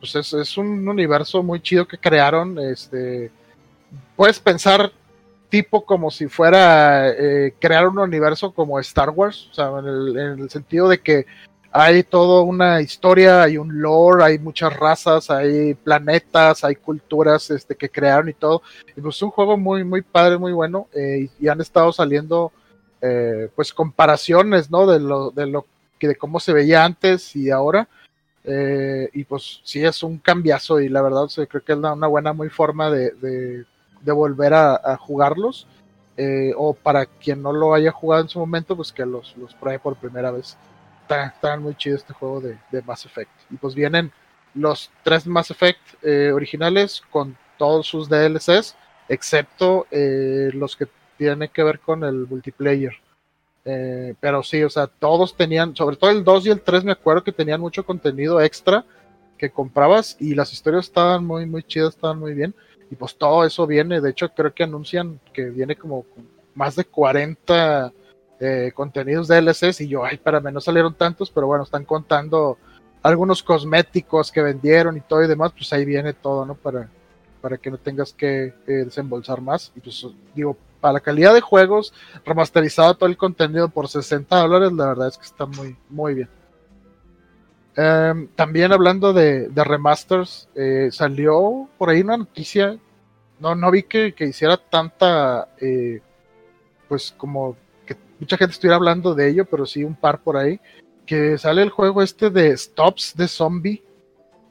[0.00, 3.30] Pues es, es un universo muy chido que crearon, este,
[4.14, 4.92] puedes pensar
[5.48, 10.18] tipo como si fuera eh, crear un universo como Star Wars, o sea, en el,
[10.18, 11.26] en el sentido de que
[11.72, 17.74] hay toda una historia, hay un lore, hay muchas razas, hay planetas, hay culturas este,
[17.74, 18.62] que crearon y todo.
[18.96, 20.88] Y pues es un juego muy, muy padre, muy bueno.
[20.94, 22.50] eh, y, y han estado saliendo
[23.02, 24.86] eh, pues comparaciones, ¿no?
[24.86, 25.66] De lo, de lo
[25.98, 27.88] que de cómo se veía antes y ahora.
[28.48, 32.32] Eh, y pues sí es un cambiazo y la verdad creo que es una, buena
[32.32, 33.64] muy forma de,
[34.04, 35.66] volver a, jugarlos.
[36.16, 39.78] eh, o para quien no lo haya jugado en su momento, pues que los, pruebe
[39.78, 40.56] por primera vez.
[41.08, 43.30] Está, muy chido este juego de, Mass Effect.
[43.50, 44.12] Y pues vienen
[44.54, 48.76] los tres Mass Effect eh, originales con todos sus DLCs,
[49.08, 50.86] excepto los que
[51.18, 52.94] tienen que ver con el multiplayer.
[53.68, 56.92] Eh, pero sí, o sea, todos tenían, sobre todo el 2 y el 3 me
[56.92, 58.84] acuerdo que tenían mucho contenido extra
[59.36, 62.54] que comprabas y las historias estaban muy, muy chidas, estaban muy bien.
[62.90, 66.06] Y pues todo eso viene, de hecho creo que anuncian que viene como
[66.54, 67.92] más de 40
[68.38, 72.58] eh, contenidos DLCs y yo, ay, para mí no salieron tantos, pero bueno, están contando
[73.02, 76.54] algunos cosméticos que vendieron y todo y demás, pues ahí viene todo, ¿no?
[76.54, 76.88] Para,
[77.40, 79.72] para que no tengas que eh, desembolsar más.
[79.74, 80.56] Y pues digo,
[80.86, 81.92] para la calidad de juegos,
[82.24, 86.28] remasterizado todo el contenido por 60 dólares, la verdad es que está muy, muy bien.
[87.74, 92.78] Em, también hablando de, remasters, eh, salió por ahí una noticia,
[93.40, 96.02] no, no vi que, que hiciera tanta, eh,
[96.86, 100.60] pues como que mucha gente estuviera hablando de ello, pero sí un par por ahí,
[101.04, 103.82] que sale el juego este de Stops de Zombie,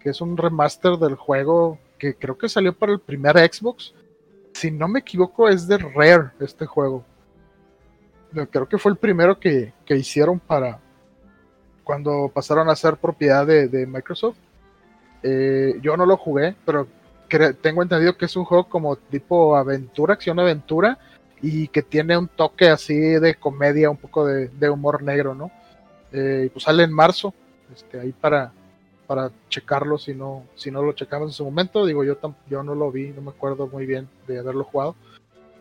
[0.02, 3.94] que es un remaster del juego que creo que salió para el primer Xbox.
[4.66, 7.06] Si no me equivoco, es de Rare este juego.
[8.50, 10.80] Creo que fue el primero que, que hicieron para
[11.84, 14.38] cuando pasaron a ser propiedad de, Microsoft.
[15.22, 16.88] Eh, yo no lo jugué, pero
[17.62, 20.98] tengo entendido que es un juego como tipo aventura, acción-aventura,
[21.44, 25.52] y que tiene un toque así de comedia, un poco de, humor negro, ¿no?
[26.12, 27.36] Eh, pues sale en marzo,
[27.72, 28.52] este, ahí para,
[29.08, 31.86] para checarlo si no, si no lo checamos en su momento.
[31.86, 32.18] Digo, yo,
[32.50, 34.96] yo no lo vi, no me acuerdo muy bien de haberlo jugado.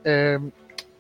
[0.05, 0.38] Eh,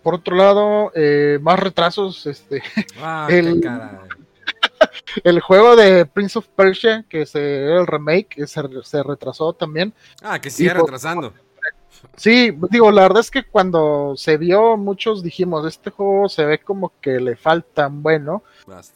[0.02, 2.62] por otro lado, eh, más retrasos, este,
[3.00, 3.60] Ah, El-
[5.24, 9.92] el juego de Prince of Persia, que se, era el remake, se, se retrasó también.
[10.22, 11.32] Ah, que sigue y por- retrasando.
[12.16, 16.58] Sí, digo, la verdad es que cuando se vio, muchos dijimos, este juego se ve
[16.58, 18.42] como que le faltan, bueno,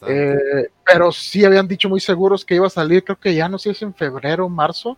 [0.07, 3.57] eh, pero sí habían dicho muy seguros que iba a salir, creo que ya no
[3.57, 4.97] sé si es en febrero o marzo,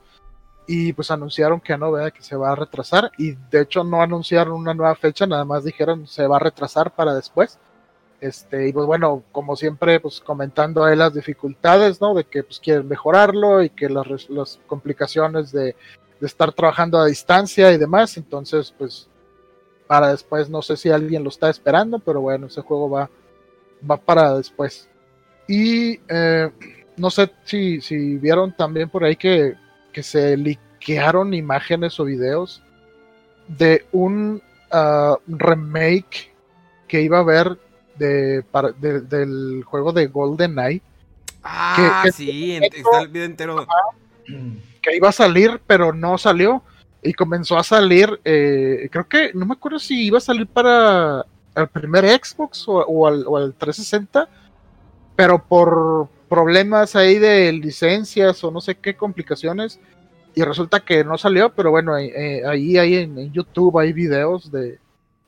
[0.67, 4.01] y pues anunciaron que no, vea que se va a retrasar y de hecho no
[4.01, 7.59] anunciaron una nueva fecha, nada más dijeron se va a retrasar para después.
[8.21, 12.13] Este, y pues bueno, como siempre, pues comentando ahí las dificultades, ¿no?
[12.13, 15.75] De que pues quieren mejorarlo y que las, las complicaciones de,
[16.21, 19.09] de estar trabajando a distancia y demás, entonces pues
[19.87, 23.09] para después, no sé si alguien lo está esperando, pero bueno, ese juego va,
[23.89, 24.87] va para después.
[25.49, 26.49] Y eh,
[26.95, 29.55] no sé si, si vieron también por ahí que,
[29.91, 32.63] que se liquearon imágenes o videos
[33.49, 34.41] de un
[34.71, 36.31] uh, remake
[36.87, 37.57] que iba a haber
[37.97, 40.81] de, para, de, del juego de Golden Eye.
[41.43, 43.67] Ah, que- que- sí, está el video entero.
[44.81, 46.63] Que iba a salir, pero no salió.
[47.03, 51.25] Y comenzó a salir, eh, creo que, no me acuerdo si iba a salir para
[51.55, 54.29] el primer Xbox o, al, o al 360,
[55.15, 59.79] pero por problemas ahí de licencias o no sé qué complicaciones,
[60.35, 63.91] y resulta que no salió, pero bueno, eh, eh, ahí, ahí en, en YouTube hay
[63.93, 64.79] videos de,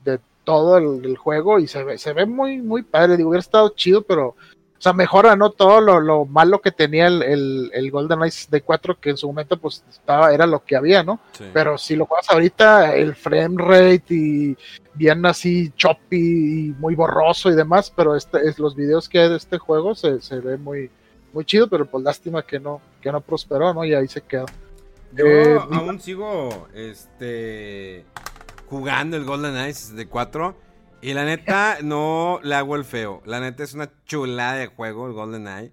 [0.05, 3.41] de todo el, el juego y se ve, se ve muy, muy padre, digo, hubiera
[3.41, 4.35] estado chido, pero
[4.83, 5.49] o sea, mejora, ¿no?
[5.49, 9.17] Todo lo, lo malo que tenía el, el, el Golden Ice de 4, que en
[9.17, 11.21] su momento, pues, estaba, era lo que había, ¿no?
[11.31, 11.45] Sí.
[11.53, 14.57] Pero si lo juegas ahorita, el frame rate y
[14.93, 19.29] bien así choppy y muy borroso y demás, pero este, es, los videos que hay
[19.29, 20.91] de este juego se, se ve muy,
[21.31, 23.85] muy chido, pero pues lástima que no, que no prosperó, ¿no?
[23.85, 24.47] Y ahí se quedó.
[25.13, 28.03] Yo Eh, aún sigo este
[28.67, 30.55] jugando el Golden Eye 64
[31.03, 33.21] y la neta no le hago el feo.
[33.25, 35.71] La neta es una chulada de juego el Golden Eye.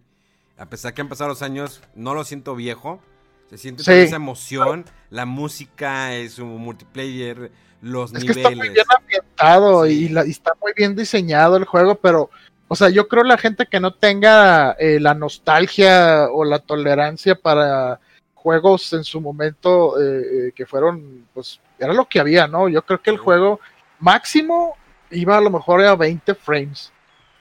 [0.58, 3.00] A pesar que han pasado los años, no lo siento viejo.
[3.48, 3.86] Se siente Sí.
[3.90, 7.50] toda esa emoción, la música, eh, su multiplayer,
[7.80, 8.74] los Es que está muy niveles.
[8.74, 9.92] bien ambientado Sí.
[10.04, 12.30] y, la- y está muy bien diseñado el juego, pero,
[12.68, 17.34] o sea, yo creo la gente que no tenga eh, la nostalgia o la tolerancia
[17.34, 17.98] para
[18.34, 22.68] juegos en su momento eh, eh, que fueron, pues, era lo que había, ¿no?
[22.68, 23.22] Yo creo que el Sí.
[23.24, 23.60] juego
[23.98, 24.76] máximo
[25.10, 26.92] iba a lo mejor a 20 frames.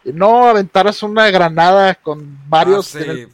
[0.03, 2.95] Y no aventaras una granada con varios.
[2.95, 3.28] Ah, sí.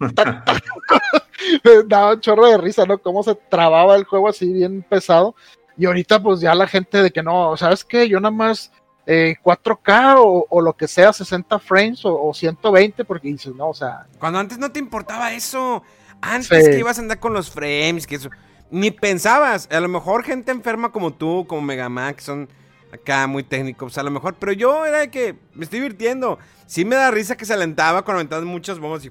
[1.86, 2.98] Daba un chorro de risa, ¿no?
[2.98, 5.34] Cómo se trababa el juego así bien pesado.
[5.76, 8.08] Y ahorita, pues ya la gente de que no, ¿sabes qué?
[8.08, 8.70] Yo nada más
[9.06, 13.68] eh, 4K o, o lo que sea, 60 frames o, o 120, porque dices, no,
[13.70, 15.82] o sea, Cuando antes no te importaba eso.
[16.20, 16.70] Antes Sí.
[16.72, 18.28] que ibas a andar con los frames, que eso.
[18.70, 19.68] Ni pensabas.
[19.72, 22.48] A lo mejor gente enferma como tú, como Megaman, que son
[22.92, 24.34] acá muy técnicos, a lo mejor.
[24.38, 26.38] Pero yo era de que me estoy divirtiendo.
[26.66, 29.10] Sí me da risa que se alentaba cuando aventaban muchas bombas y.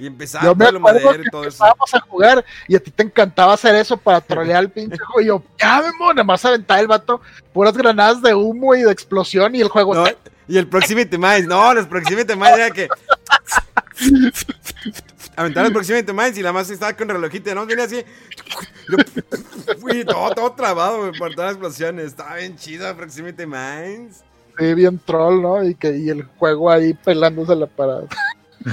[0.00, 1.64] Y empezaba yo me que y todo eso.
[1.64, 5.20] a jugar y a ti te encantaba hacer eso para trolear al pinche juego.
[5.20, 7.20] Y yo, ya, Memo, nada más aventar el vato,
[7.52, 9.94] puras granadas de humo y de explosión y el juego.
[9.94, 10.04] No,
[10.46, 12.88] y el Proximity Mines, no, los Proximity Mines era que.
[15.36, 17.66] Aventar el Proximity Mines y la más estaba con relojito, ¿no?
[17.66, 18.02] Tenía así.
[20.06, 22.06] Todo, todo trabado por todas las explosiones.
[22.06, 24.22] Estaba bien chido el Proximity Mines.
[24.58, 25.62] Sí, bien troll, ¿no?
[25.64, 28.06] Y, que, y el juego ahí pelándose la parada.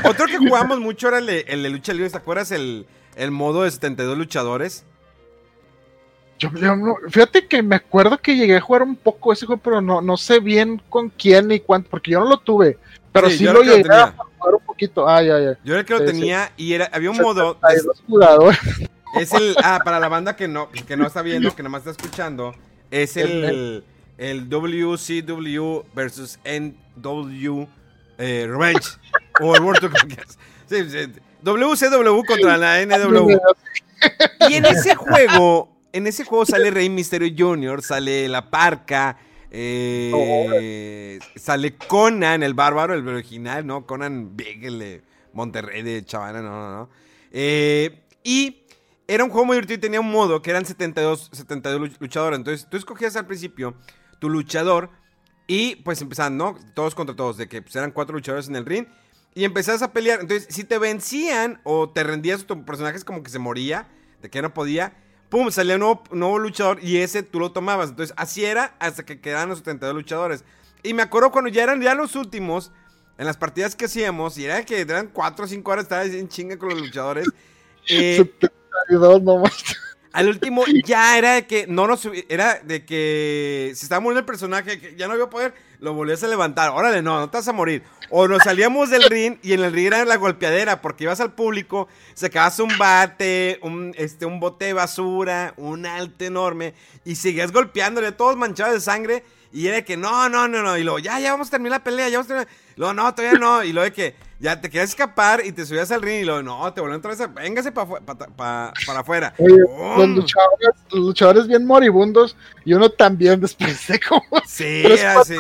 [0.04, 2.52] Otro que jugamos mucho era el de, el de lucha libre, ¿te acuerdas?
[2.52, 4.84] El, el modo de 72 luchadores.
[6.40, 9.62] Yo, yo no- fíjate que me acuerdo que llegué a jugar un poco ese juego,
[9.64, 12.78] pero no, no sé bien con quién ni cuánto, porque yo no lo tuve.
[13.16, 15.08] Pero Sí, sí, lo llegué lo a jugar un poquito.
[15.08, 15.58] Ah, ya, ya.
[15.64, 16.06] Yo era el que lo sí.
[16.06, 17.58] tenía y era, había un modo.
[17.62, 18.60] 72 jugadores.
[19.16, 19.56] Es el.
[19.64, 22.54] Ah, para la banda que no, que no está viendo, que nada más está escuchando.
[22.92, 23.86] Es el.
[24.18, 27.66] El WCW versus NW
[28.18, 28.98] eh, Revenge.
[29.42, 29.92] O el World
[31.42, 33.38] WCW contra la NW.
[34.50, 35.74] Y en ese juego.
[35.94, 39.18] En ese juego sale Rey Misterio Jr., sale La Parca.
[39.58, 43.86] Eh, sale Conan, el bárbaro, el original, ¿no?
[43.86, 45.02] Conan Big, el de
[45.34, 46.90] Monterrey, de Chavana, no, no, no.
[47.32, 48.64] Eh, y
[49.08, 52.38] era un juego muy divertido y tenía un modo que eran 72, 72 luch- luchadores.
[52.40, 53.76] Entonces tú escogías al principio
[54.20, 54.90] tu luchador
[55.48, 56.58] y pues empezaban, ¿no?
[56.74, 58.86] Todos contra todos, de que pues, eran cuatro luchadores en el ring.
[59.36, 60.22] Y empezabas a pelear.
[60.22, 63.88] Entonces, si te vencían o te rendías, tu personaje es como que se moría,
[64.22, 64.94] de que no podía.
[65.36, 67.90] Pum, salía un nuevo, nuevo luchador y ese tú lo tomabas.
[67.90, 70.46] Entonces, así era hasta que quedaban los 72 luchadores.
[70.82, 72.72] Y me acuerdo cuando ya eran ya los últimos,
[73.18, 76.30] en las partidas que hacíamos, y era que eran 4 o 5 horas, estaba en
[76.30, 77.28] chinga con los luchadores.
[77.88, 78.16] Eh,
[78.88, 79.76] 72 nomás.
[80.16, 84.26] Al último ya era de que no nos era de que se estaba muriendo el
[84.26, 86.70] personaje, que ya no iba a poder, lo volvías a levantar.
[86.70, 87.84] Órale, no, no te vas a morir.
[88.10, 91.34] O nos salíamos del ring y en el ring era la golpeadera, porque ibas al
[91.34, 97.52] público, sacabas un bate, un, este, un bote de basura, un alto enorme, y seguías
[97.52, 99.24] golpeándole, todos manchados de sangre.
[99.56, 100.78] Y era de que no, no, no, no.
[100.78, 102.54] Y luego, ya, ya vamos a terminar la pelea, ya vamos a terminar.
[102.76, 103.64] Luego, no, todavía no.
[103.64, 106.44] Y luego de que ya te querías escapar y te subías al ring y luego,
[106.44, 109.34] no, te volvieron otra vez a, véngase pa pa- pa- para afuera.
[109.38, 112.36] Oye, los luchadores, los luchadores bien moribundos
[112.66, 115.36] y uno también después de como Sí, así.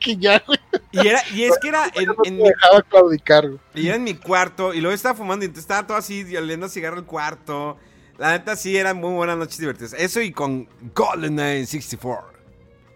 [0.00, 0.58] que ya, güey,
[0.92, 3.60] Y, era, y es que era en, no en dejaba claudicar, güey.
[3.74, 6.68] y era en mi cuarto y luego estaba fumando y entonces estaba todo así, oliendo
[6.68, 7.76] cigarro el cuarto.
[8.16, 9.94] La neta sí eran muy buenas noches divertidas.
[9.94, 12.39] Eso y con GoldenEye 64.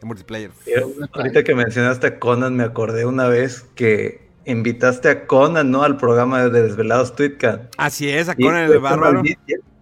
[0.04, 0.50] Multiplayer.
[1.12, 5.82] Ahorita que mencionaste a Conan, me acordé una vez que invitaste a Conan, ¿no?
[5.82, 7.68] Al programa de Desvelados Tweetcan.
[7.76, 9.22] Así es, a Y Conan el este bárbaro.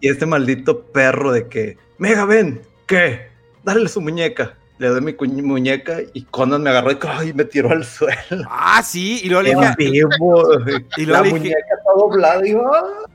[0.01, 3.29] Y este maldito perro de que, Mega, ven, ¿qué?
[3.65, 4.55] Dale su muñeca.
[4.79, 7.33] Le doy mi muñeca y Conan me agarró y ¡ay!
[7.33, 8.45] me tiró al suelo.
[8.51, 10.59] Ah, sí, y luego le dije, vivo.
[10.97, 13.09] y la luego dije, muñeca está doblada y ¡ah!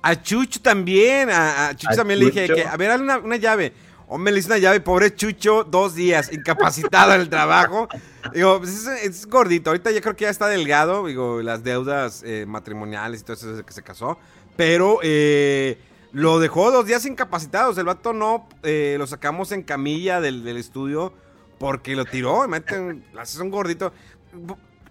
[0.00, 3.18] A Chucho también, a, a Chucho A también le dije que, a ver, dale una,
[3.18, 3.72] una llave.
[4.12, 7.88] Hombre, le hice una llave, pobre Chucho, dos días, incapacitado en el trabajo.
[8.34, 12.44] Digo, pues es, gordito, ahorita yo creo que ya está delgado, digo, las deudas eh,
[12.46, 14.18] matrimoniales y todo eso desde que se casó.
[14.54, 15.78] Pero eh,
[16.12, 20.58] lo dejó dos días incapacitados, el vato no, eh, lo sacamos en camilla del, del
[20.58, 21.14] estudio
[21.58, 23.94] porque lo tiró, meten, es un gordito.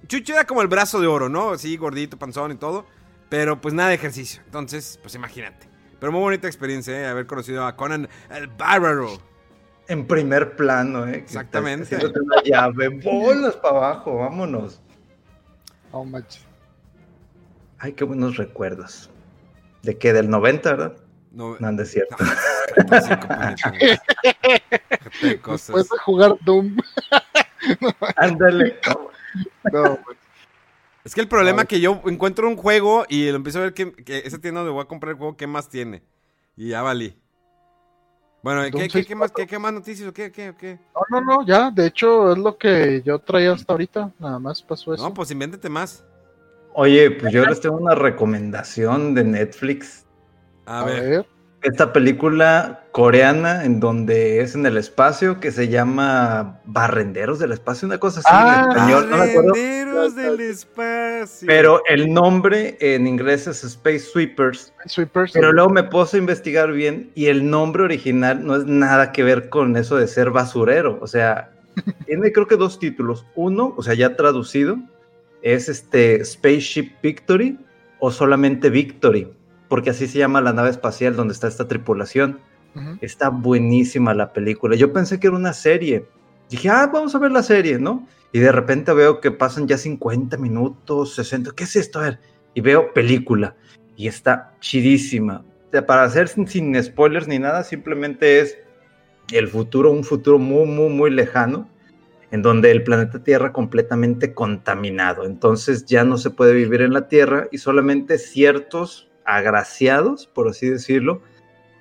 [0.07, 1.59] Chucho era como el brazo de oro, ¿no?
[1.59, 2.87] Sí, gordito, panzón y todo.
[3.29, 4.41] Pero pues nada de ejercicio.
[4.45, 5.70] Entonces, pues imagínate.
[6.01, 7.05] Pero muy bonita experiencia, ¿eh?
[7.05, 9.19] Haber conocido a Conan el Bárbaro.
[9.87, 11.17] En primer plano, ¿eh?
[11.17, 11.95] Exactamente.
[11.95, 14.81] una llave, bolas para abajo, vámonos.
[15.93, 16.43] No manches.
[17.77, 19.11] Ay, qué buenos recuerdos.
[19.83, 20.11] ¿De qué?
[20.11, 20.97] ¿Del 90, verdad?
[21.33, 22.15] No, No, no es cierto.
[22.17, 22.31] no.
[25.51, 26.77] Después de jugar Doom.
[28.15, 28.79] Ándale.
[29.71, 30.17] No, güey.
[31.03, 33.73] Es que el problema es que yo encuentro un juego y lo empiezo a ver
[33.73, 36.03] que, que esa tienda donde voy a comprar el juego, ¿qué más tiene?
[36.55, 37.17] Y ya valí.
[38.43, 39.35] Bueno, ¿qué, Doom qué, qué más, 64.
[39.35, 40.79] qué, qué más noticias qué, qué, qué?
[41.11, 41.69] no, no, no, ya.
[41.69, 44.11] De hecho, es lo que yo traía hasta ahorita.
[44.19, 45.03] Nada más pasó eso.
[45.03, 46.03] No, pues invéntate más.
[46.73, 50.05] Oye, pues yo les tengo una recomendación de Netflix.
[50.65, 51.25] A, ver.
[51.63, 57.87] Esta película coreana en donde es en el espacio que se llama Barrenderos del Espacio,
[57.87, 59.49] una cosa así Ah, en español, no me acuerdo.
[59.51, 61.47] Barrenderos del espacio.
[61.47, 64.73] Pero el nombre en inglés es Space Sweepers.
[64.87, 65.33] Sweepers.
[65.33, 69.23] Pero luego me puse a investigar bien y el nombre original no es nada que
[69.23, 70.97] ver con eso de ser basurero.
[70.99, 71.51] O sea,
[72.07, 73.25] tiene creo que dos títulos.
[73.35, 74.77] Uno, o sea, ya traducido,
[75.43, 77.59] es este Spaceship Victory
[77.99, 79.31] o solamente Victory,
[79.71, 82.41] porque así se llama la nave espacial donde está esta tripulación.
[82.75, 82.97] Ujú.
[82.99, 84.75] Está buenísima la película.
[84.75, 86.07] Yo pensé que era una serie.
[86.49, 88.05] Dije, ah, vamos a ver la serie, ¿no?
[88.33, 91.51] Y de repente veo que pasan ya 50 minutos, 60.
[91.55, 91.99] ¿Qué es esto?
[91.99, 92.19] A ver.
[92.53, 93.55] Y veo película.
[93.95, 95.45] Y está chidísima.
[95.87, 98.57] Para hacer sin, sin spoilers ni nada, simplemente es
[99.31, 101.69] el futuro, un futuro muy, muy, muy lejano,
[102.31, 105.23] en donde el planeta Tierra completamente contaminado.
[105.23, 110.69] Entonces ya no se puede vivir en la Tierra y solamente ciertos agraciados, por así
[110.69, 111.21] decirlo,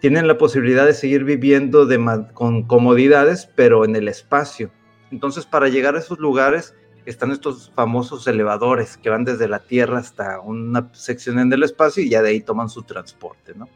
[0.01, 1.86] tienen la posibilidad de seguir viviendo
[2.32, 4.70] con comodidades, pero en el espacio.
[5.11, 6.74] Entonces, para llegar a esos lugares
[7.07, 12.03] están estos famosos elevadores que van desde la Tierra hasta una sección en el espacio
[12.03, 13.68] y ya de ahí toman su transporte, ¿no?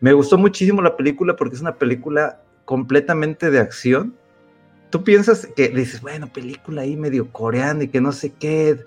[0.00, 4.14] Me gustó muchísimo la película porque es una película completamente de acción.
[4.88, 8.82] Tú piensas que dices, bueno, película ahí medio coreana y que no sé qué.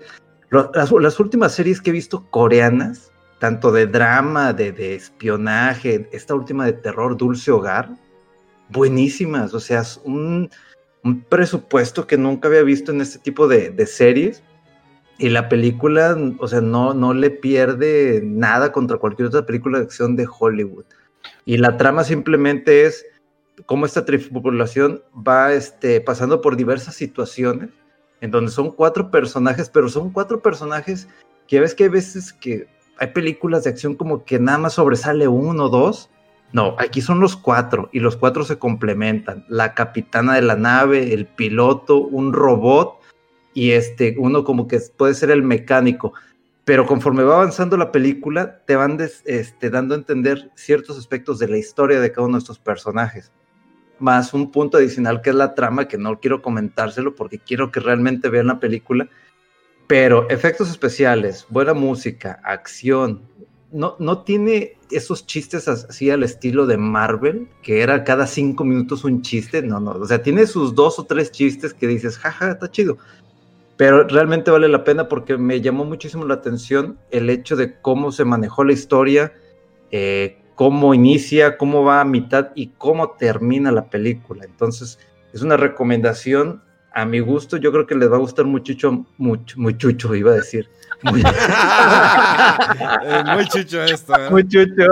[0.50, 3.12] Las últimas series que he visto coreanas,
[3.44, 7.90] tanto de drama, de, de espionaje, esta última de terror, Dulce Hogar,
[8.70, 9.52] buenísimas.
[9.52, 10.48] O sea, es un,
[11.02, 14.42] un presupuesto que nunca había visto en este tipo de, de series.
[15.18, 19.84] Y la película, o sea, no, no le pierde nada contra cualquier otra película de
[19.84, 20.86] acción de Hollywood.
[21.44, 23.04] Y la trama simplemente es
[23.66, 27.68] cómo esta tripulación va este, pasando por diversas situaciones,
[28.22, 31.08] en donde son cuatro personajes, pero son cuatro personajes
[31.46, 35.28] que ves que hay veces que hay películas de acción como que nada más sobresale
[35.28, 36.10] uno o dos.
[36.52, 39.44] No, aquí son los cuatro y los cuatro se complementan.
[39.48, 43.00] La capitana de la nave, el piloto, un robot
[43.54, 46.12] y este, uno como que puede ser el mecánico.
[46.64, 51.38] Pero conforme va avanzando la película, te van des- este, dando a entender ciertos aspectos
[51.38, 53.32] de la historia de cada uno de estos personajes.
[53.98, 57.80] Más un punto adicional que es la trama, que no quiero comentárselo porque quiero que
[57.80, 59.08] realmente vean la película.
[59.86, 63.22] Pero efectos especiales, buena música, acción.
[63.70, 69.04] No, no tiene esos chistes así al estilo de Marvel, que era cada cinco minutos
[69.04, 69.62] un chiste.
[69.62, 69.90] No, no.
[69.92, 72.96] O sea, tiene sus dos o tres chistes que dices, jaja, está chido.
[73.76, 78.12] Pero realmente vale la pena porque me llamó muchísimo la atención el hecho de cómo
[78.12, 79.32] se manejó la historia,
[79.90, 84.44] eh, cómo inicia, cómo va a mitad y cómo termina la película.
[84.44, 84.98] Entonces,
[85.32, 86.62] es una recomendación
[86.94, 87.56] a mi gusto.
[87.56, 90.68] Yo creo que les va a gustar mucho, mucho, mucho, iba a decir.
[91.02, 91.22] Muy,
[93.02, 94.14] Eh, muy chucho esto.
[94.14, 94.30] ¿eh?
[94.30, 94.84] muy chucho.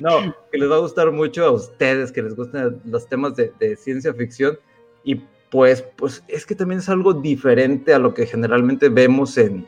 [0.00, 3.52] No, que les va a gustar mucho a ustedes, que les gustan los temas de,
[3.58, 4.58] de ciencia ficción.
[5.04, 5.16] Y
[5.50, 9.66] pues, pues es que también es algo diferente a lo que generalmente vemos en,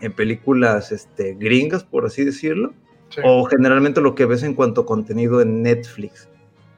[0.00, 2.74] en películas este, gringas, por así decirlo.
[3.10, 3.20] Sí.
[3.24, 6.28] O generalmente lo que ves en cuanto a contenido en Netflix.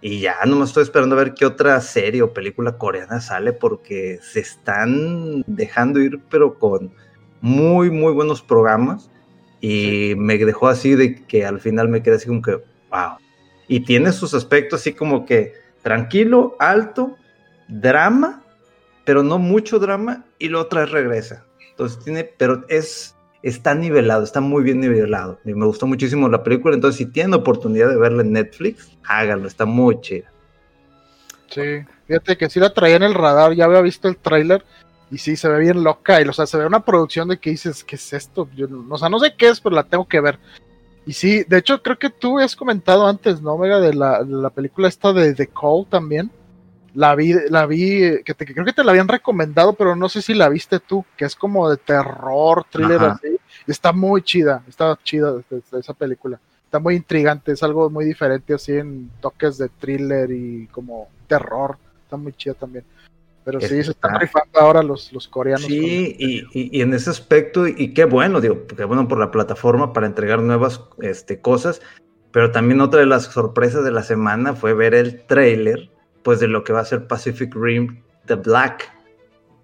[0.06, 4.18] Y ya nomás estoy esperando a ver qué otra serie o película coreana sale porque
[4.20, 6.92] se están dejando ir, pero con
[7.40, 9.10] muy, muy buenos programas.
[9.62, 12.56] Y me dejó así de que al final me quedé así como que,
[12.90, 13.16] wow.
[13.66, 17.16] Y tiene sus aspectos así como que tranquilo, alto,
[17.68, 18.44] drama,
[19.06, 21.46] pero no mucho drama, y lo otra vez regresa.
[21.70, 23.13] Entonces tiene, pero es,
[23.44, 25.38] está nivelado, está muy bien nivelado.
[25.44, 29.66] Me gustó muchísimo la película, entonces si tienen oportunidad de verla en Netflix, háganlo, está
[29.66, 30.30] muy chida.
[31.50, 34.64] Sí, fíjate que sí la traía en el radar, ya había visto el tráiler
[35.10, 37.50] y sí, se ve bien loca, y o sea, se ve una producción de que
[37.50, 38.48] dices, ¿qué es esto?
[38.56, 40.38] Yo, o sea, no sé qué es, pero la tengo que ver.
[41.06, 43.78] Y sí, de hecho, creo que tú has comentado antes, ¿no, Omega?
[43.78, 46.30] De la, de la película esta de The Call también.
[46.94, 50.08] La vi, la vi, que te- que creo que te la habían recomendado, pero no
[50.08, 53.12] sé si la viste tú, que es como de terror, thriller Ajá.
[53.20, 53.36] así.
[53.66, 56.38] Está muy chida, está chida esa- esa película.
[56.64, 61.76] Está muy intrigante, es algo muy diferente así en toques de thriller y como terror.
[62.04, 62.84] Está muy chida también.
[63.44, 65.66] Pero sí, se están Está- rifando ahora los, los coreanos.
[65.66, 69.30] Sí, y, y- y en ese aspecto, y qué bueno, digo, qué bueno por la
[69.30, 71.82] plataforma para entregar nuevas este, cosas,
[72.32, 75.90] pero también otra de las sorpresas de la semana fue ver el trailer,
[76.24, 78.90] pues de lo que va a ser Pacific Rim The Black,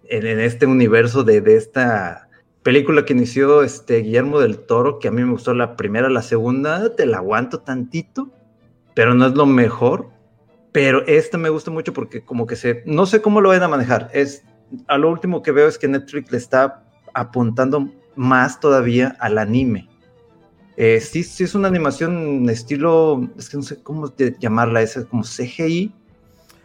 [0.04, 2.28] en, en este universo de, de esta
[2.62, 6.22] película que inició este Guillermo del Toro, que a mí me gustó la primera, la
[6.22, 8.30] segunda, te la aguanto tantito,
[8.94, 10.08] pero no es lo mejor.
[10.72, 13.68] Pero esta me gusta mucho porque como que se, no sé cómo lo van a
[13.68, 14.08] manejar.
[14.12, 14.44] Es,
[14.86, 19.88] a lo último que veo es que Netflix le está apuntando más todavía al anime.
[20.76, 25.24] Eh, sí, sí es una animación estilo, es que no sé cómo llamarla, es como
[25.24, 25.92] CGI,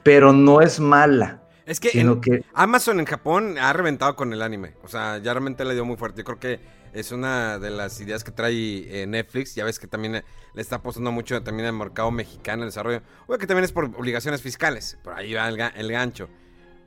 [0.05, 4.31] pero no es mala, Es que sino en- que Amazon en Japón ha reventado con
[4.33, 4.75] el anime.
[4.83, 6.19] O sea, ya realmente le dio muy fuerte.
[6.21, 6.59] Yo creo que
[6.93, 9.55] es una de las ideas que trae eh, Netflix.
[9.55, 13.01] Ya ves que también eh, le está apostando mucho también al mercado mexicano, el desarrollo.
[13.25, 14.99] Bueno, que también es por obligaciones fiscales.
[15.03, 16.29] Por ahí va el, ga- el gancho.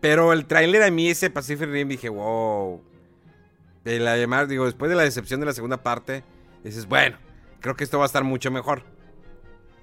[0.00, 2.80] Pero el tráiler a mí, ese Pacific Rim, dije, wow.
[3.84, 6.22] De la llamar, digo, después de la decepción de la segunda parte,
[6.62, 7.16] dices, bueno,
[7.60, 8.84] creo que esto va a estar mucho mejor.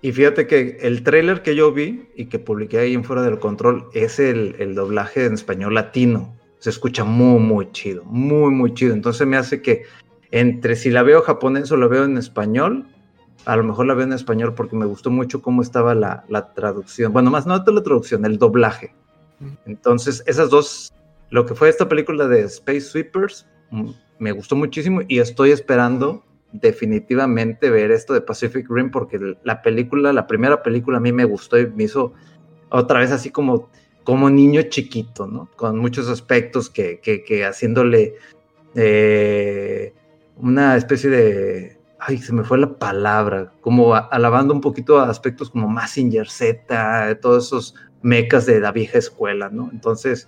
[0.06, 3.40] Y fíjate que el tráiler que yo vi y que publiqué ahí en Fuera del
[3.40, 6.32] Control es el, el doblaje en español latino.
[6.60, 8.94] Se escucha muy, muy chido, muy, muy chido.
[8.94, 9.82] Entonces me hace que
[10.30, 12.86] entre si la veo japonés o la veo en español,
[13.46, 16.54] a lo mejor la veo en español porque me gustó mucho cómo estaba la, la
[16.54, 17.12] traducción.
[17.12, 18.94] Bueno, más no la traducción, el doblaje.
[19.66, 20.94] Entonces, esas dos,
[21.32, 23.90] lo que fue esta película de Space Sweepers, mm,
[24.20, 26.24] me gustó muchísimo y estoy esperando
[26.60, 31.26] definitivamente ver esto de Pacific Rim porque la película, la primera película a mí me
[31.26, 32.14] gustó y me hizo
[32.70, 33.70] otra vez así como,
[34.04, 35.50] como niño chiquito, ¿no?
[35.56, 38.16] Con muchos aspectos que, que, que haciéndole
[38.76, 39.94] eh,
[40.38, 41.78] una especie de...
[41.98, 46.28] Ay, se me fue la palabra, como a- alabando un poquito a aspectos como Massinger
[46.30, 49.70] Z, todos esos mecas de la vieja escuela, ¿no?
[49.72, 50.28] Entonces,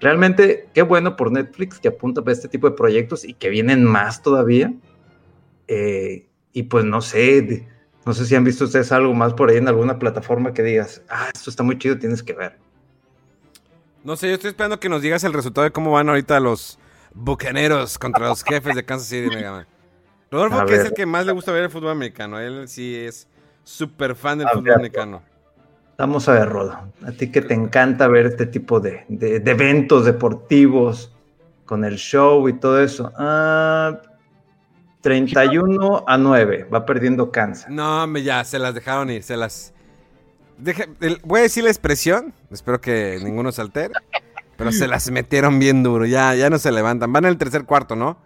[0.00, 3.84] realmente, qué bueno por Netflix que apunta para este tipo de proyectos y que vienen
[3.84, 4.72] más todavía.
[5.72, 7.64] Eh, y pues no sé,
[8.04, 11.00] no sé si han visto ustedes algo más por ahí en alguna plataforma que digas,
[11.08, 12.58] ah, esto está muy chido, tienes que ver.
[14.02, 16.76] No sé, yo estoy esperando que nos digas el resultado de cómo van ahorita los
[17.14, 19.30] bucaneros contra los jefes de Kansas City.
[20.30, 22.40] Rodolfo, A que es el que más le gusta ver el fútbol americano.
[22.40, 23.28] Él sí es
[23.62, 24.74] súper fan del A fútbol ver.
[24.74, 25.22] americano.
[25.98, 26.72] Vamos a ver, Rodo.
[27.06, 31.12] A ti que te encanta ver este tipo de, de- de eventos deportivos
[31.66, 33.12] con el show y todo eso.
[33.18, 34.00] Ah,
[35.00, 37.70] 31 a 9, va perdiendo Kansas.
[37.70, 39.72] No, hombre, ya, se las dejaron ir, se las...
[40.58, 43.94] Deja- el- voy a decir la expresión, espero que ninguno se altere,
[44.56, 47.12] pero se las metieron bien duro, ya, ya no se levantan.
[47.12, 48.18] Van en el tercer cuarto, ¿no?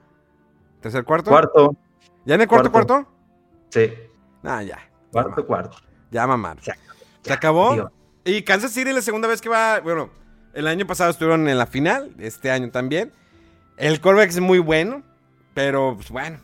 [0.80, 1.30] ¿Tercer cuarto?
[1.30, 1.76] Cuarto,
[2.24, 2.94] ¿Ya en el cuarto Cuarto.
[2.94, 3.10] cuarto?
[3.70, 3.92] sí,
[4.42, 4.78] Ah, ya.
[5.12, 5.76] cuarto, cuarto.
[6.10, 6.58] Ya mamar.
[6.60, 6.72] Se
[7.22, 7.90] ¿Se acabó?
[8.24, 10.10] Y Kansas City la segunda vez que va, bueno,
[10.54, 13.12] el año pasado estuvieron en la final, este año también.
[13.76, 15.02] El callback es muy bueno,
[15.54, 16.38] pero pues bueno.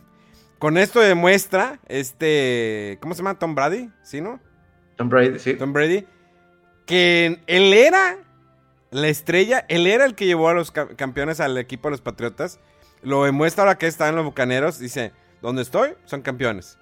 [0.61, 3.39] Con esto demuestra este, ¿cómo se llama?
[3.39, 4.39] Tom Brady, ¿sí, no?
[4.95, 5.55] Tom Brady, sí.
[5.55, 6.05] Tom Brady,
[6.85, 8.19] que él era
[8.91, 12.01] la estrella, él era el que llevó a los ca- campeones al equipo de los
[12.01, 12.59] Patriotas.
[13.01, 14.77] Lo demuestra ahora que está en los Bucaneros.
[14.77, 15.93] Dice, ¿dónde estoy?
[16.05, 16.77] Son campeones.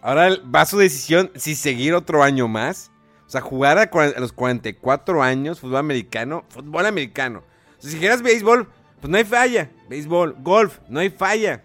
[0.00, 2.90] Ahora va su decisión si seguir otro año más
[3.26, 7.42] O sea, jugar a, los 44 años, fútbol americano, fútbol americano.
[7.78, 8.66] O sea, si quieres béisbol,
[9.02, 9.68] pues no hay falla.
[9.90, 11.62] Béisbol, golf, no hay falla.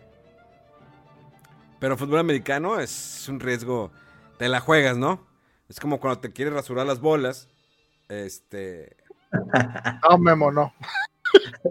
[1.84, 3.92] Pero fútbol americano es un riesgo.
[4.38, 5.28] Te la juegas, ¿no?
[5.68, 7.50] Es como cuando te quieres rasurar las bolas.
[8.08, 8.96] Este.
[10.10, 10.74] No, Memo, no.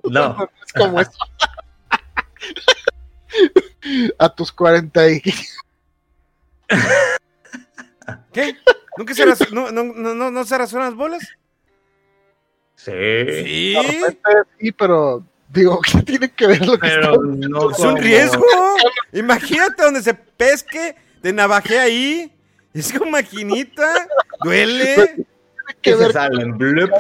[0.05, 1.17] No, Es como eso.
[4.19, 5.23] A tus 40 y...
[8.35, 8.55] ¿Qué?
[8.99, 11.27] ¿Nunca se rasu- no, no, no, no, no se rasuran las bolas?
[12.75, 13.73] sí, Sí.
[13.73, 14.29] De repente
[14.61, 18.45] sí, pero digo, ¿qué tiene que ver lo que pero está- no Es un riesgo.
[19.13, 22.33] Imagínate donde se pesque, te navajé ahí.
[22.75, 24.09] Es como maquinita.
[24.43, 24.95] Duele.
[24.95, 25.27] tiene
[25.83, 26.91] que se ver salen, blup.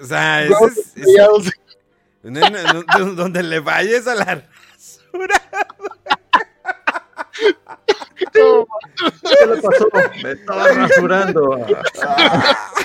[0.00, 1.50] O sea, ese es, es- sellados?
[2.22, 4.24] no, no, no, donde le vayas a la
[4.72, 5.42] rasura.
[8.32, 9.88] ¿Qué le pasó?
[10.22, 11.66] Me estaba rasurando.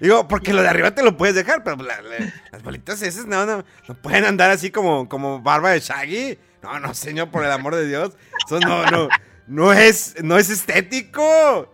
[0.00, 3.26] Digo, porque lo de arriba te lo puedes dejar, pero la- la- las bolitas esas
[3.26, 6.38] no, no, no pueden andar así como, como barba de Shaggy.
[6.62, 8.12] No, no, señor, por el amor de Dios.
[8.46, 9.08] Eso no, no,
[9.46, 11.72] no es, no es estético.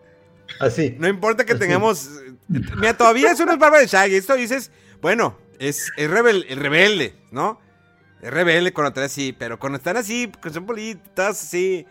[0.60, 0.94] Así.
[0.98, 2.10] No importa que tengamos.
[2.48, 4.16] Mira, todavía eso no es barba de Shaggy.
[4.16, 4.70] Esto dices,
[5.00, 7.60] bueno, es, es rebel- es rebelde, ¿no?
[8.20, 11.86] Es rebelde cuando están así, pero cuando están así, que son bolitas así,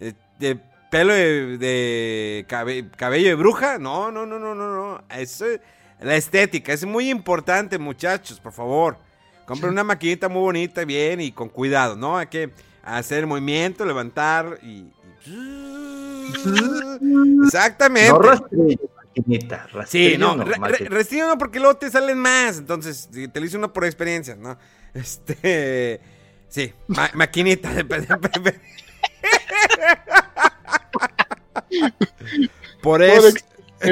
[0.00, 0.58] eh, de
[0.90, 5.02] pelo de, de cabe- cabello de bruja, no, no, no, no, no, no.
[5.10, 5.44] Es-
[6.00, 8.98] la estética es muy importante, muchachos, por favor.
[9.46, 12.18] Compren una maquinita muy bonita, bien y con cuidado, ¿no?
[12.18, 12.50] Hay que
[12.82, 14.86] hacer el movimiento, levantar y.
[15.26, 16.22] y-
[17.46, 18.10] Exactamente.
[18.10, 19.66] No rastrillo, maquinita.
[19.86, 20.56] Sí, no, no, re-
[21.20, 22.58] no porque luego te salen más.
[22.58, 24.58] Entonces, te lo hice uno por experiencia, ¿no?
[24.94, 26.00] Este.
[26.48, 27.70] Sí, ma- maquinita.
[27.82, 28.60] de-
[32.82, 33.28] por eso.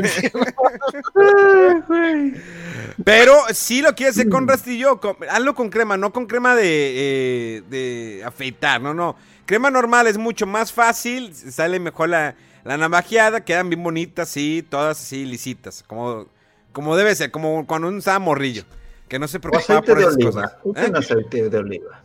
[3.04, 6.62] Pero si lo quieres hacer con rastrillo, con- hazlo con crema, no con crema de,
[6.66, 9.16] eh, de afeitar, no, no.
[9.46, 12.34] Crema normal es mucho más fácil, sale mejor la,
[12.64, 16.26] la navajeada, quedan bien bonitas, sí, todas así lisitas, como,
[16.72, 18.64] como debe ser, como cuando uno usaba morrillo,
[19.08, 20.58] que no se preocupaba aceite por de esas oliva.
[20.62, 20.82] cosas.
[20.88, 20.92] ¿Eh?
[20.96, 22.00] aceite de oliva.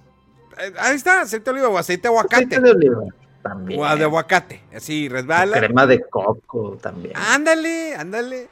[0.60, 2.36] Eh, Ahí está, aceite de oliva o aceite de aguacate.
[2.46, 3.04] Aceite de oliva
[3.42, 3.80] también.
[3.82, 5.58] O de aguacate, así O resbala.
[5.58, 7.16] crema de coco también.
[7.16, 8.50] Ándale, ándale.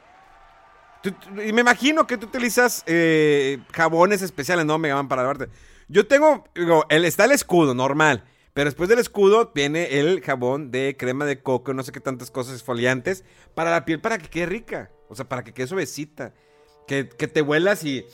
[1.02, 4.78] Tú- tú- y me imagino que tú utilizas eh, jabones especiales, ¿no?
[4.78, 5.48] Me llaman para lavarte.
[5.88, 8.24] Yo tengo, digo, el, está el escudo, normal.
[8.54, 12.30] Pero después del escudo viene el jabón de crema de coco, no sé qué tantas
[12.32, 13.22] cosas esfoliantes,
[13.54, 14.90] para la piel, para que quede rica.
[15.08, 16.32] O sea, para que quede suavecita.
[16.88, 18.04] Que, que te huelas y...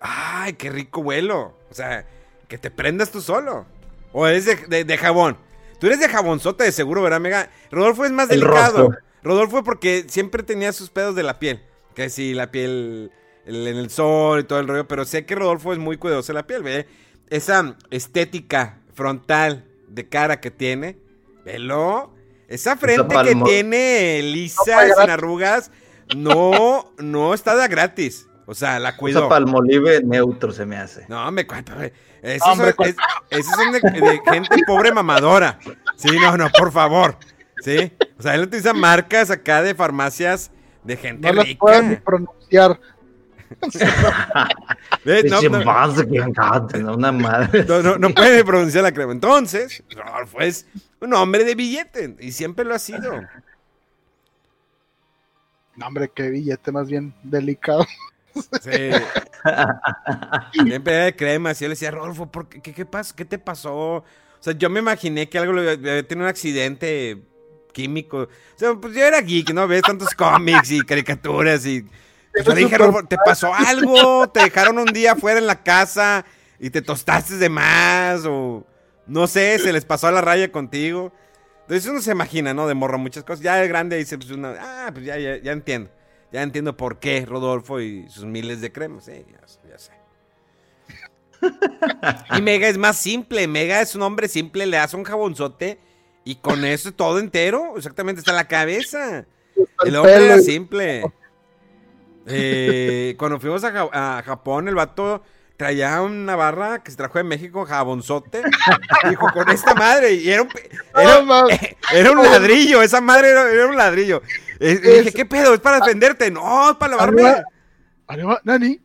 [0.00, 1.56] ¡Ay, qué rico huelo!
[1.70, 2.06] O sea,
[2.52, 3.64] que te prendas tú solo.
[4.12, 5.38] O eres de, de- de jabón.
[5.80, 7.50] Tú eres de jabonzote de seguro, ¿verdad, Mega?
[7.70, 8.90] Rodolfo es más El delicado.
[9.22, 11.62] Rodolfo porque siempre tenía sus pedos de la piel.
[11.94, 13.10] Que si la piel
[13.46, 14.86] el- en el sol y todo el rollo.
[14.86, 16.86] Pero sé que Rodolfo es muy cuidadoso de la piel, ¿ve?
[17.30, 20.98] Esa estética frontal de cara que tiene.
[21.46, 22.12] Velo.
[22.48, 24.60] Esa frente que tiene lisa,
[25.00, 25.70] sin arrugas.
[26.14, 28.26] No, no está de gratis.
[28.46, 29.20] O sea, la cuidó.
[29.20, 31.06] Usa palmolive neutro se me hace.
[31.08, 31.74] No, me cuenta.
[32.22, 32.96] Esos Hombre, son, es-
[33.30, 35.58] esos son de, de gente pobre mamadora.
[35.96, 37.16] Sí, no, no, por favor.
[37.62, 37.92] Sí.
[38.18, 40.50] O sea, él utiliza marcas acá de farmacias
[40.82, 41.58] de gente No las rica.
[41.60, 42.80] puedo ni pronunciar.
[45.04, 46.28] No, Dice, no, "Vas a quedar",
[46.80, 47.64] no, Una madre.
[47.64, 49.12] no, no, no puede pronunciar la crema.
[49.12, 50.66] Entonces, Rodolfo es
[51.00, 53.20] un hombre de billete y siempre lo ha sido.
[55.76, 57.84] No, hombre, qué billete más bien delicado.
[58.62, 58.90] Sí.
[60.64, 61.60] Siempre era de cremas.
[61.60, 63.14] Y yo le decía, Rodolfo, ¿por qué, qué, qué pasó?
[63.14, 63.74] ¿qué te pasó?
[63.74, 64.04] O
[64.40, 67.22] sea, yo me imaginé que algo había tenido un accidente
[67.72, 68.18] químico.
[68.22, 69.66] O sea, pues yo era geek, ¿no?
[69.68, 71.86] Ves tantos cómics y caricaturas y...
[72.32, 74.28] Pues yo le dije, Rodolfo, ¿te pasó algo?
[74.28, 76.24] ¿Te dejaron un día fuera en la casa
[76.58, 78.24] y te tostaste de más?
[78.24, 78.66] O
[79.06, 81.12] no sé, se les pasó a la raya contigo.
[81.62, 82.66] Entonces uno se imagina, ¿no?
[82.66, 83.42] De morro muchas cosas.
[83.42, 85.90] Ya de grande dice, pues uno, ah, pues ya, ya, ya entiendo.
[86.32, 89.04] Ya entiendo por qué Rodolfo y sus miles de cremas.
[89.04, 89.92] Sí, ya, ya sé.
[92.38, 93.46] y Mega es más simple.
[93.48, 94.66] Mega es un hombre simple.
[94.66, 95.78] Le das un jabonzote
[96.24, 97.74] y con eso todo entero.
[97.76, 99.26] Exactamente, está la cabeza.
[99.84, 101.04] El hombre era simple.
[102.26, 105.22] Eh, cuando fuimos a, Ja- a Japón, el vato
[105.62, 108.42] traía una barra que se trajo de México, jabonzote.
[109.08, 110.14] Dijo, con esta madre.
[110.14, 111.60] Y era un, pe- era, No, mames.
[111.92, 112.82] era un ladrillo.
[112.82, 114.22] Esa madre era, era un ladrillo.
[114.58, 115.54] Eh, y dije, ¿qué pedo?
[115.54, 116.32] ¿Es para defenderte?
[116.32, 117.22] No, es para lavarme.
[117.22, 117.44] Arriba.
[118.08, 118.80] Arriba, Nani.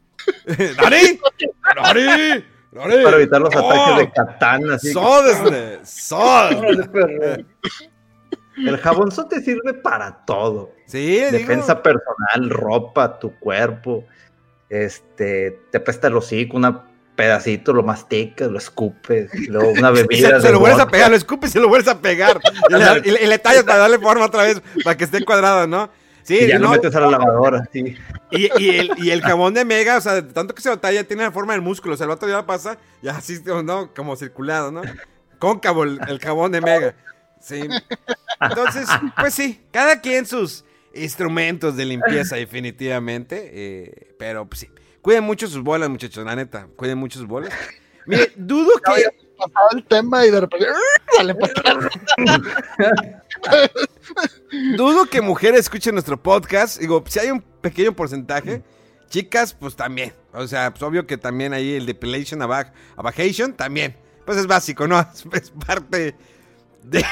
[0.81, 1.19] ¡Nari!
[1.75, 2.45] ¡Nari!
[2.73, 3.03] ¡Nari!
[3.03, 4.75] Para evitar los ataques de katana.
[4.75, 5.79] Así que-.
[5.83, 6.75] ¡Sod!
[8.57, 10.73] El jabonzote sirve para todo.
[10.85, 14.05] Sí, Defensa digo, personal, ropa, tu cuerpo.
[14.69, 16.81] Este, te pesta el hocico, un
[17.15, 20.39] pedacito, lo masticas, lo escupes, y luego una y bebida.
[20.39, 22.39] se, lo vuelves a pegar, lo escupes y se lo vuelves a pegar.
[23.03, 25.89] Y le, y y tallas para darle forma otra vez, para que esté cuadrado, ¿no?
[26.23, 27.95] Sí, Y ya lo no, metes a la lavadora, sí.
[28.31, 31.23] y, y el, y el jabón de Mega, o sea, tanto que se batalla, tiene
[31.23, 31.93] la forma del músculo.
[31.93, 33.93] O sea, el ya lo pasa, ya así, ¿no?
[33.95, 34.81] Como circulado, ¿no?
[35.39, 36.95] Cóncavo el, el jabón de Mega.
[37.39, 37.61] Sí.
[38.41, 40.65] Entonces, pues sí, cada quien sus
[41.03, 43.51] instrumentos de limpieza, definitivamente.
[43.53, 44.69] eh, pero, pues sí.
[45.01, 46.67] Cuiden mucho sus bolas, muchachos, la neta.
[46.75, 47.49] Cuiden mucho sus bolas.
[48.05, 49.05] Mire, dudo que.
[49.37, 51.91] Pasaba el tema y de repente atrás.
[54.75, 56.79] Dudo que mujeres escuchen nuestro podcast.
[56.79, 58.63] Digo, si hay un pequeño porcentaje,
[59.09, 60.13] chicas, pues también.
[60.33, 63.95] O sea, pues obvio que también ahí el depilation abaj, abajation también.
[64.25, 64.99] Pues es básico, ¿no?
[64.99, 66.15] Es, es parte
[66.83, 67.05] de.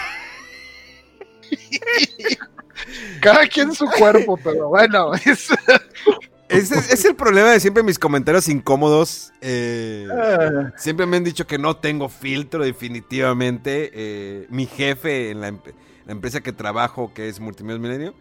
[3.22, 5.50] Cada quien su cuerpo, pero bueno, es,
[6.48, 9.34] Ese es, es el problema de siempre mis comentarios incómodos.
[9.42, 13.92] eh, Ah, siempre me han dicho que no tengo filtro, definitivamente.
[13.94, 18.14] Eh, mi jefe en la, la empresa que trabajo, que es Multimedios Milenio,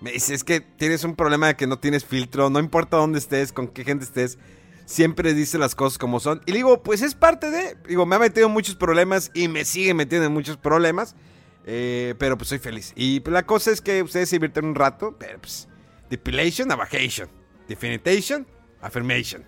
[0.00, 3.18] me dice, es que tienes un problema de que no tienes filtro, no importa dónde
[3.18, 4.38] estés, con qué gente estés,
[4.86, 6.42] siempre dice las cosas como son.
[6.46, 9.48] Y le digo, pues es parte de, digo, me ha metido en muchos problemas y
[9.48, 11.16] me sigue metiendo en muchos problemas,
[11.66, 12.92] eh, pero pues soy feliz.
[12.96, 15.68] Y pues, la cosa es que ustedes se divierten un rato, pero pues,
[16.10, 17.28] depilation, abajation,
[17.68, 18.46] definitation,
[18.80, 19.44] affirmation.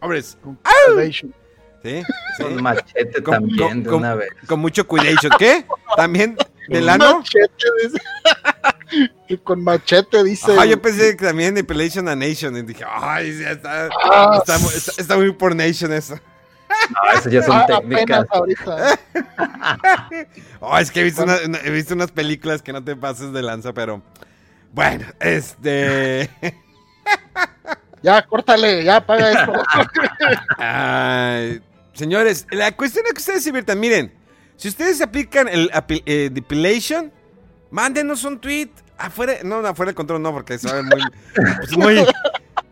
[0.00, 1.32] Hombres, sí,
[1.82, 2.02] sí.
[2.42, 4.30] Con machete Con- también con- de con- una vez.
[4.46, 5.32] Con mucho cuidation.
[5.38, 5.64] ¿Qué?
[5.96, 6.36] ¿También
[6.68, 7.18] del ano?
[7.18, 7.98] Machete, dice.
[9.28, 10.52] y con machete dice.
[10.52, 12.56] Ajá, yo pensé que también Depilation a Nation.
[12.56, 16.18] Y dije, ay, está, Ah, está- está muy por Nation eso.
[16.90, 18.26] No, eso ya son ah, técnicas.
[18.30, 18.98] ahorita.
[20.60, 23.32] Oh, es que he visto, una- una- he visto unas películas que no te pases
[23.32, 24.02] de lanza, pero.
[24.72, 26.30] Bueno, este.
[28.02, 29.52] Ya, córtale, ya, paga esto.
[30.58, 31.62] Ay,
[31.92, 33.78] señores, la cuestión es que ustedes se diviertan.
[33.78, 34.12] Miren,
[34.56, 37.12] si ustedes aplican el eh, Depilation,
[37.70, 38.70] mándenos un tweet.
[38.98, 41.00] Afuera, no, afuera de control no, porque saben muy.
[41.58, 42.04] Pues muy.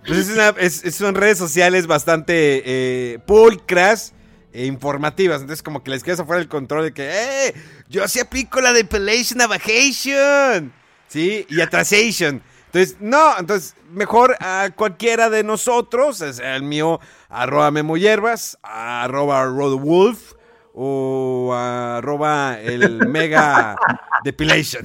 [0.06, 4.14] Pues es una- es- son redes sociales bastante eh, pulcras
[4.52, 5.40] e informativas.
[5.42, 7.08] Entonces, como que les quedas afuera del control de que,
[7.48, 7.54] ¡eh!
[7.88, 10.72] Yo sí aplico la Depilation Abajation.
[11.08, 11.46] ¿Sí?
[11.48, 12.42] Y Atrasation.
[12.66, 19.44] Entonces, no, entonces, mejor a cualquiera de nosotros, es el mío, arroba Memo Hierbas, arroba
[19.44, 20.34] Rodwolf
[20.72, 23.76] o arroba el Mega
[24.24, 24.84] Depilation.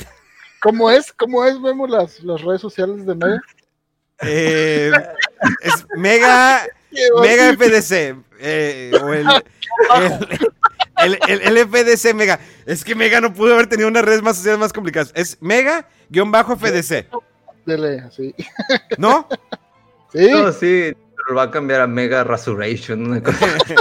[0.62, 1.14] ¿Cómo es?
[1.14, 1.62] ¿Cómo es?
[1.62, 3.42] Vemos las, las redes sociales de Mega.
[4.22, 4.92] Eh,
[5.62, 6.66] es Mega,
[7.22, 8.16] Mega FDC.
[8.40, 9.28] eh, o el,
[11.28, 12.40] el, el- FDC Mega.
[12.66, 15.12] Es que Mega no pudo haber tenido unas redes más sociales más complicadas.
[15.16, 17.08] Es Mega guion bajo FDC.
[18.98, 19.28] ¿No?
[20.14, 23.06] Sí, No, sí, pero lo va a cambiar a Mega Resurrection.
[23.06, 23.74] Una cosa así.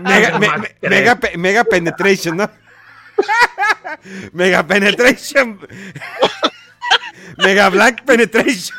[0.00, 0.90] Mega, me- Más me- tres.
[0.90, 2.50] mega, pe- mega Penetration, ¿no?
[4.32, 5.60] Mega Penetration.
[7.36, 8.74] Mega Black Penetration.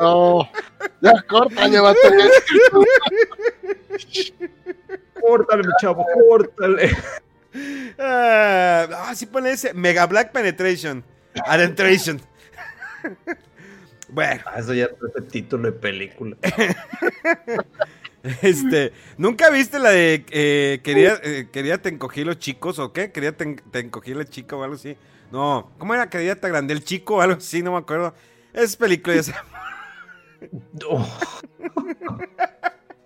[0.00, 0.48] No.
[1.00, 1.98] Ya, corta, llévate.
[5.20, 6.90] Córtale, mi chavo, córtale.
[7.98, 9.74] Ah, ah, sí pone ese.
[9.74, 11.04] Mega Black Penetration.
[11.46, 12.20] Adentration.
[14.08, 16.36] bueno, Ah, Eso ya es el título de película.
[18.42, 18.92] este.
[19.16, 23.12] ¿Nunca viste la de eh, quería, eh, quería te encogí los chicos o qué?
[23.12, 24.96] Quería te, te encogí la chica o algo así.
[25.30, 26.08] No, ¿cómo era?
[26.08, 28.14] Quería te agrandé el chico o algo así, no me acuerdo.
[28.52, 29.42] Es película ya sabes.
[30.88, 31.06] Oh.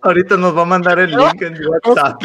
[0.01, 2.21] Ahorita nos va a mandar el link en WhatsApp.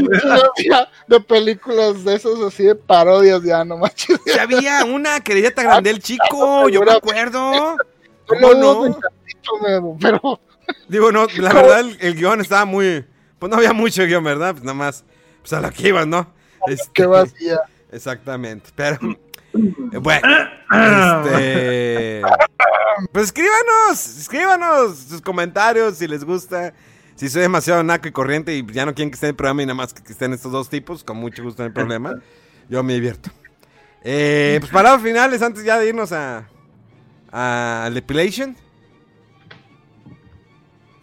[1.09, 4.21] De películas de esos así de parodias, ya no manches.
[4.25, 7.77] Sí había una, quería te agrandé el chico, yo me acuerdo.
[8.27, 8.99] ¿Cómo no?
[10.01, 10.41] Pero
[10.89, 13.05] Digo, no, la verdad el, el guion estaba muy...
[13.39, 14.53] Pues no había mucho guion, ¿verdad?
[14.53, 15.05] Pues nada más,
[15.41, 16.33] pues a lo que iban, ¿no?
[16.67, 17.61] Este, qué vacía.
[17.91, 18.99] Exactamente, pero...
[20.01, 20.29] Bueno,
[20.73, 22.23] este...
[23.13, 26.73] Pues escríbanos, escríbanos sus comentarios si les gusta.
[27.15, 29.63] Si soy demasiado naco y corriente y ya no quieren que esté en el programa
[29.63, 32.15] y nada más que estén estos dos tipos, con mucho gusto no hay problema.
[32.69, 33.31] Yo me divierto.
[34.03, 36.49] Eh, pues palabras finales antes ya de irnos a...
[37.31, 38.57] A Depilation.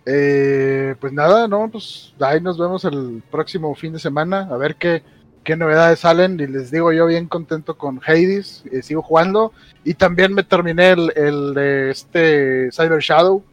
[0.05, 4.76] Eh, pues nada, no, pues ahí nos vemos el próximo fin de semana, a ver
[4.76, 5.03] qué,
[5.43, 6.39] qué novedades salen.
[6.39, 9.53] Y les digo, yo bien contento con Hades, eh, sigo jugando.
[9.84, 13.43] Y también me terminé el, el de este Cyber Shadow.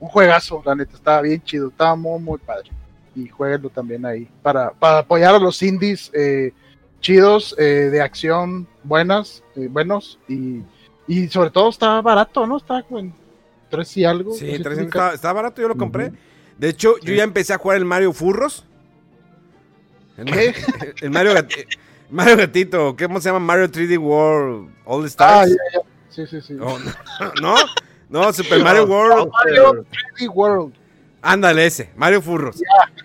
[0.00, 2.70] Un juegazo, la neta, estaba bien chido, estaba muy, muy padre.
[3.14, 6.52] y jueguenlo también ahí para, para apoyar a los indies eh,
[7.00, 10.62] chidos eh, de acción buenas, eh, buenos y,
[11.06, 12.56] y sobre todo está barato, ¿no?
[12.56, 12.82] Está
[13.76, 14.32] 3 y algo.
[14.32, 16.12] Sí, 300 300 estaba, estaba barato, yo lo compré.
[16.58, 18.64] De hecho, yo ya empecé a jugar el Mario Furros.
[20.16, 20.54] El, ¿Qué?
[21.00, 21.66] el Mario, Gat-
[22.10, 23.40] Mario Gatito, ¿cómo se llama?
[23.40, 25.50] Mario 3D World All Ah, Stars.
[25.50, 25.80] ya, ya.
[26.10, 26.56] Sí, sí, sí.
[26.60, 27.56] Oh, no, no,
[28.08, 29.30] no, Super Mario World.
[29.32, 29.84] Mario
[30.18, 30.72] 3D World.
[31.22, 32.56] Ándale ese, Mario Furros.
[32.60, 33.03] Ya,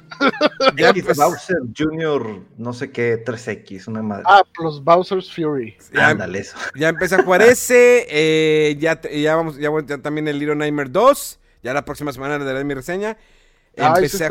[0.78, 2.42] X pues, Bowser Jr.
[2.58, 4.24] no sé qué, 3X, una madre.
[4.26, 5.78] Ah, plus Bowser's Fury.
[5.94, 6.58] ya, Ándale eso.
[6.76, 8.06] ya empecé a jugar ese.
[8.10, 11.40] eh, ya, ya vamos, ya también el Little Nightmare 2.
[11.64, 13.18] Ya la próxima semana le daré mi reseña.
[13.78, 14.30] Ay, Empecé, a,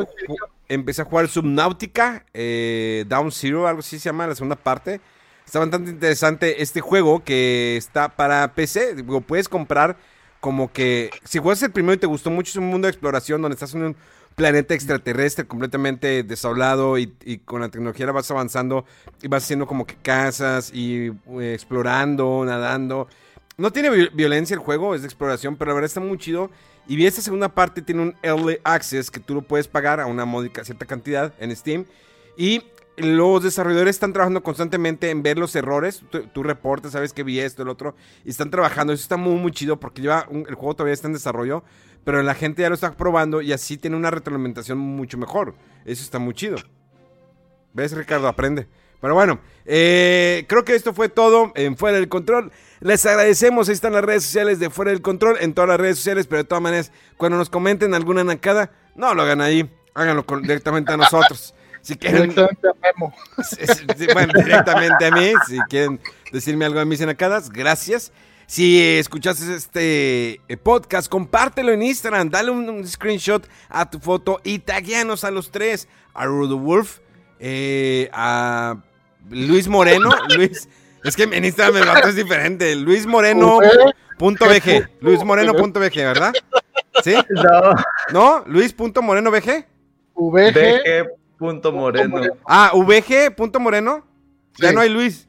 [0.68, 5.00] empecé jugar Subnautica, eh, Down Zero, algo así se llama, la segunda parte.
[5.44, 8.96] Está bastante interesante este juego que está para PC.
[8.96, 9.96] Digo, puedes comprar
[10.40, 11.10] como que...
[11.24, 13.74] Si juegas el primero y te gustó mucho, es un mundo de exploración donde estás
[13.74, 13.96] en un
[14.38, 17.08] planeta extraterrestre completamente desablado y,
[17.44, 18.86] con la tecnología vas avanzando
[19.20, 21.08] y vas haciendo como que casas y
[21.40, 23.08] eh, explorando, nadando.
[23.56, 26.50] No tiene vi- violencia el juego, es de exploración, pero la verdad está muy chido.
[26.86, 30.24] Y esta segunda parte tiene un early access que tú lo puedes pagar a una
[30.24, 31.84] módica cierta cantidad en Steam.
[32.36, 32.62] Y
[32.96, 36.02] los desarrolladores están trabajando constantemente en ver los errores.
[36.10, 37.96] Tú, tú reportas, sabes que vi esto, el otro.
[38.24, 38.92] Y están trabajando.
[38.92, 41.64] Eso está muy, muy chido porque lleva el juego todavía está en desarrollo.
[42.08, 45.54] Pero la gente ya lo está probando y así tiene una retroalimentación mucho mejor.
[45.84, 46.56] Eso está muy chido.
[47.74, 48.28] ¿Ves, Ricardo?
[48.28, 48.66] Aprende.
[48.98, 52.50] Pero bueno, eh, creo que esto fue todo en Fuera del Control.
[52.80, 53.68] Les agradecemos.
[53.68, 56.26] Ahí están las redes sociales de Fuera del Control, en todas las redes sociales.
[56.26, 59.70] Pero de todas maneras, cuando nos comenten alguna nacada, no lo hagan ahí.
[59.92, 61.54] Háganlo con- directamente a nosotros.
[61.82, 63.14] Si quieren, Directamente a Memo.
[64.14, 65.32] Bueno, directamente a mí.
[65.46, 66.00] Si quieren
[66.32, 68.12] decirme algo de mis enacadas, gracias.
[68.50, 74.40] Si escuchaste este eh, podcast, compártelo en Instagram, dale un, un screenshot a tu foto
[74.42, 77.00] y tagueanos a los tres, a Rudo Wolf,
[77.40, 78.76] eh, a
[79.28, 80.66] Luis Moreno, Luis,
[81.04, 83.58] es que en Instagram el vato es diferente, Luis Moreno
[84.16, 86.32] punto VG, Luis Moreno punto VG, ¿verdad?
[87.04, 87.16] ¿Sí?
[87.28, 87.74] No,
[88.14, 88.44] ¿No?
[88.46, 89.66] Luis punto Moreno VG.
[90.14, 90.52] VG.
[90.54, 92.22] BG punto moreno.
[92.46, 94.06] Ah, VG punto Moreno.
[94.56, 94.74] Ya Sí.
[94.74, 95.28] no hay Luis.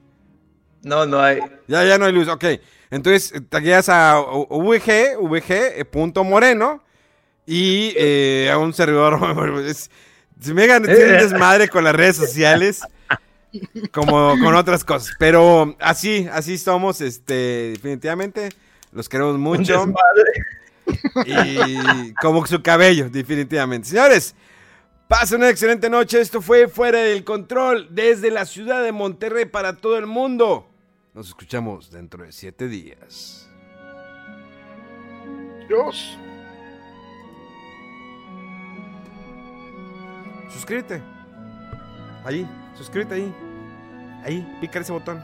[0.84, 1.40] No, no hay.
[1.68, 2.46] Ya, ya no hay luz, ok.
[2.92, 6.84] Entonces, eh, tagueas a VG, VG, eh, punto moreno,
[7.46, 9.62] y eh, a un servidor.
[9.66, 9.90] es-
[10.40, 12.82] se me hagan tienen desmadre con las redes sociales,
[13.92, 15.14] como con otras cosas.
[15.20, 18.50] Pero así, así somos, este, definitivamente.
[18.94, 19.86] Los queremos mucho.
[21.26, 23.90] Y como su cabello, definitivamente.
[23.90, 24.34] Señores,
[25.08, 26.22] pasen una excelente noche.
[26.22, 30.69] Esto fue Fuera del Control desde la ciudad de Monterrey para todo el mundo.
[31.14, 33.50] Nos escuchamos dentro de siete días.
[35.68, 36.18] Dios.
[40.50, 41.02] Suscríbete.
[42.24, 43.36] Ahí, suscríbete ahí.
[44.24, 45.24] Ahí, pica ese botón.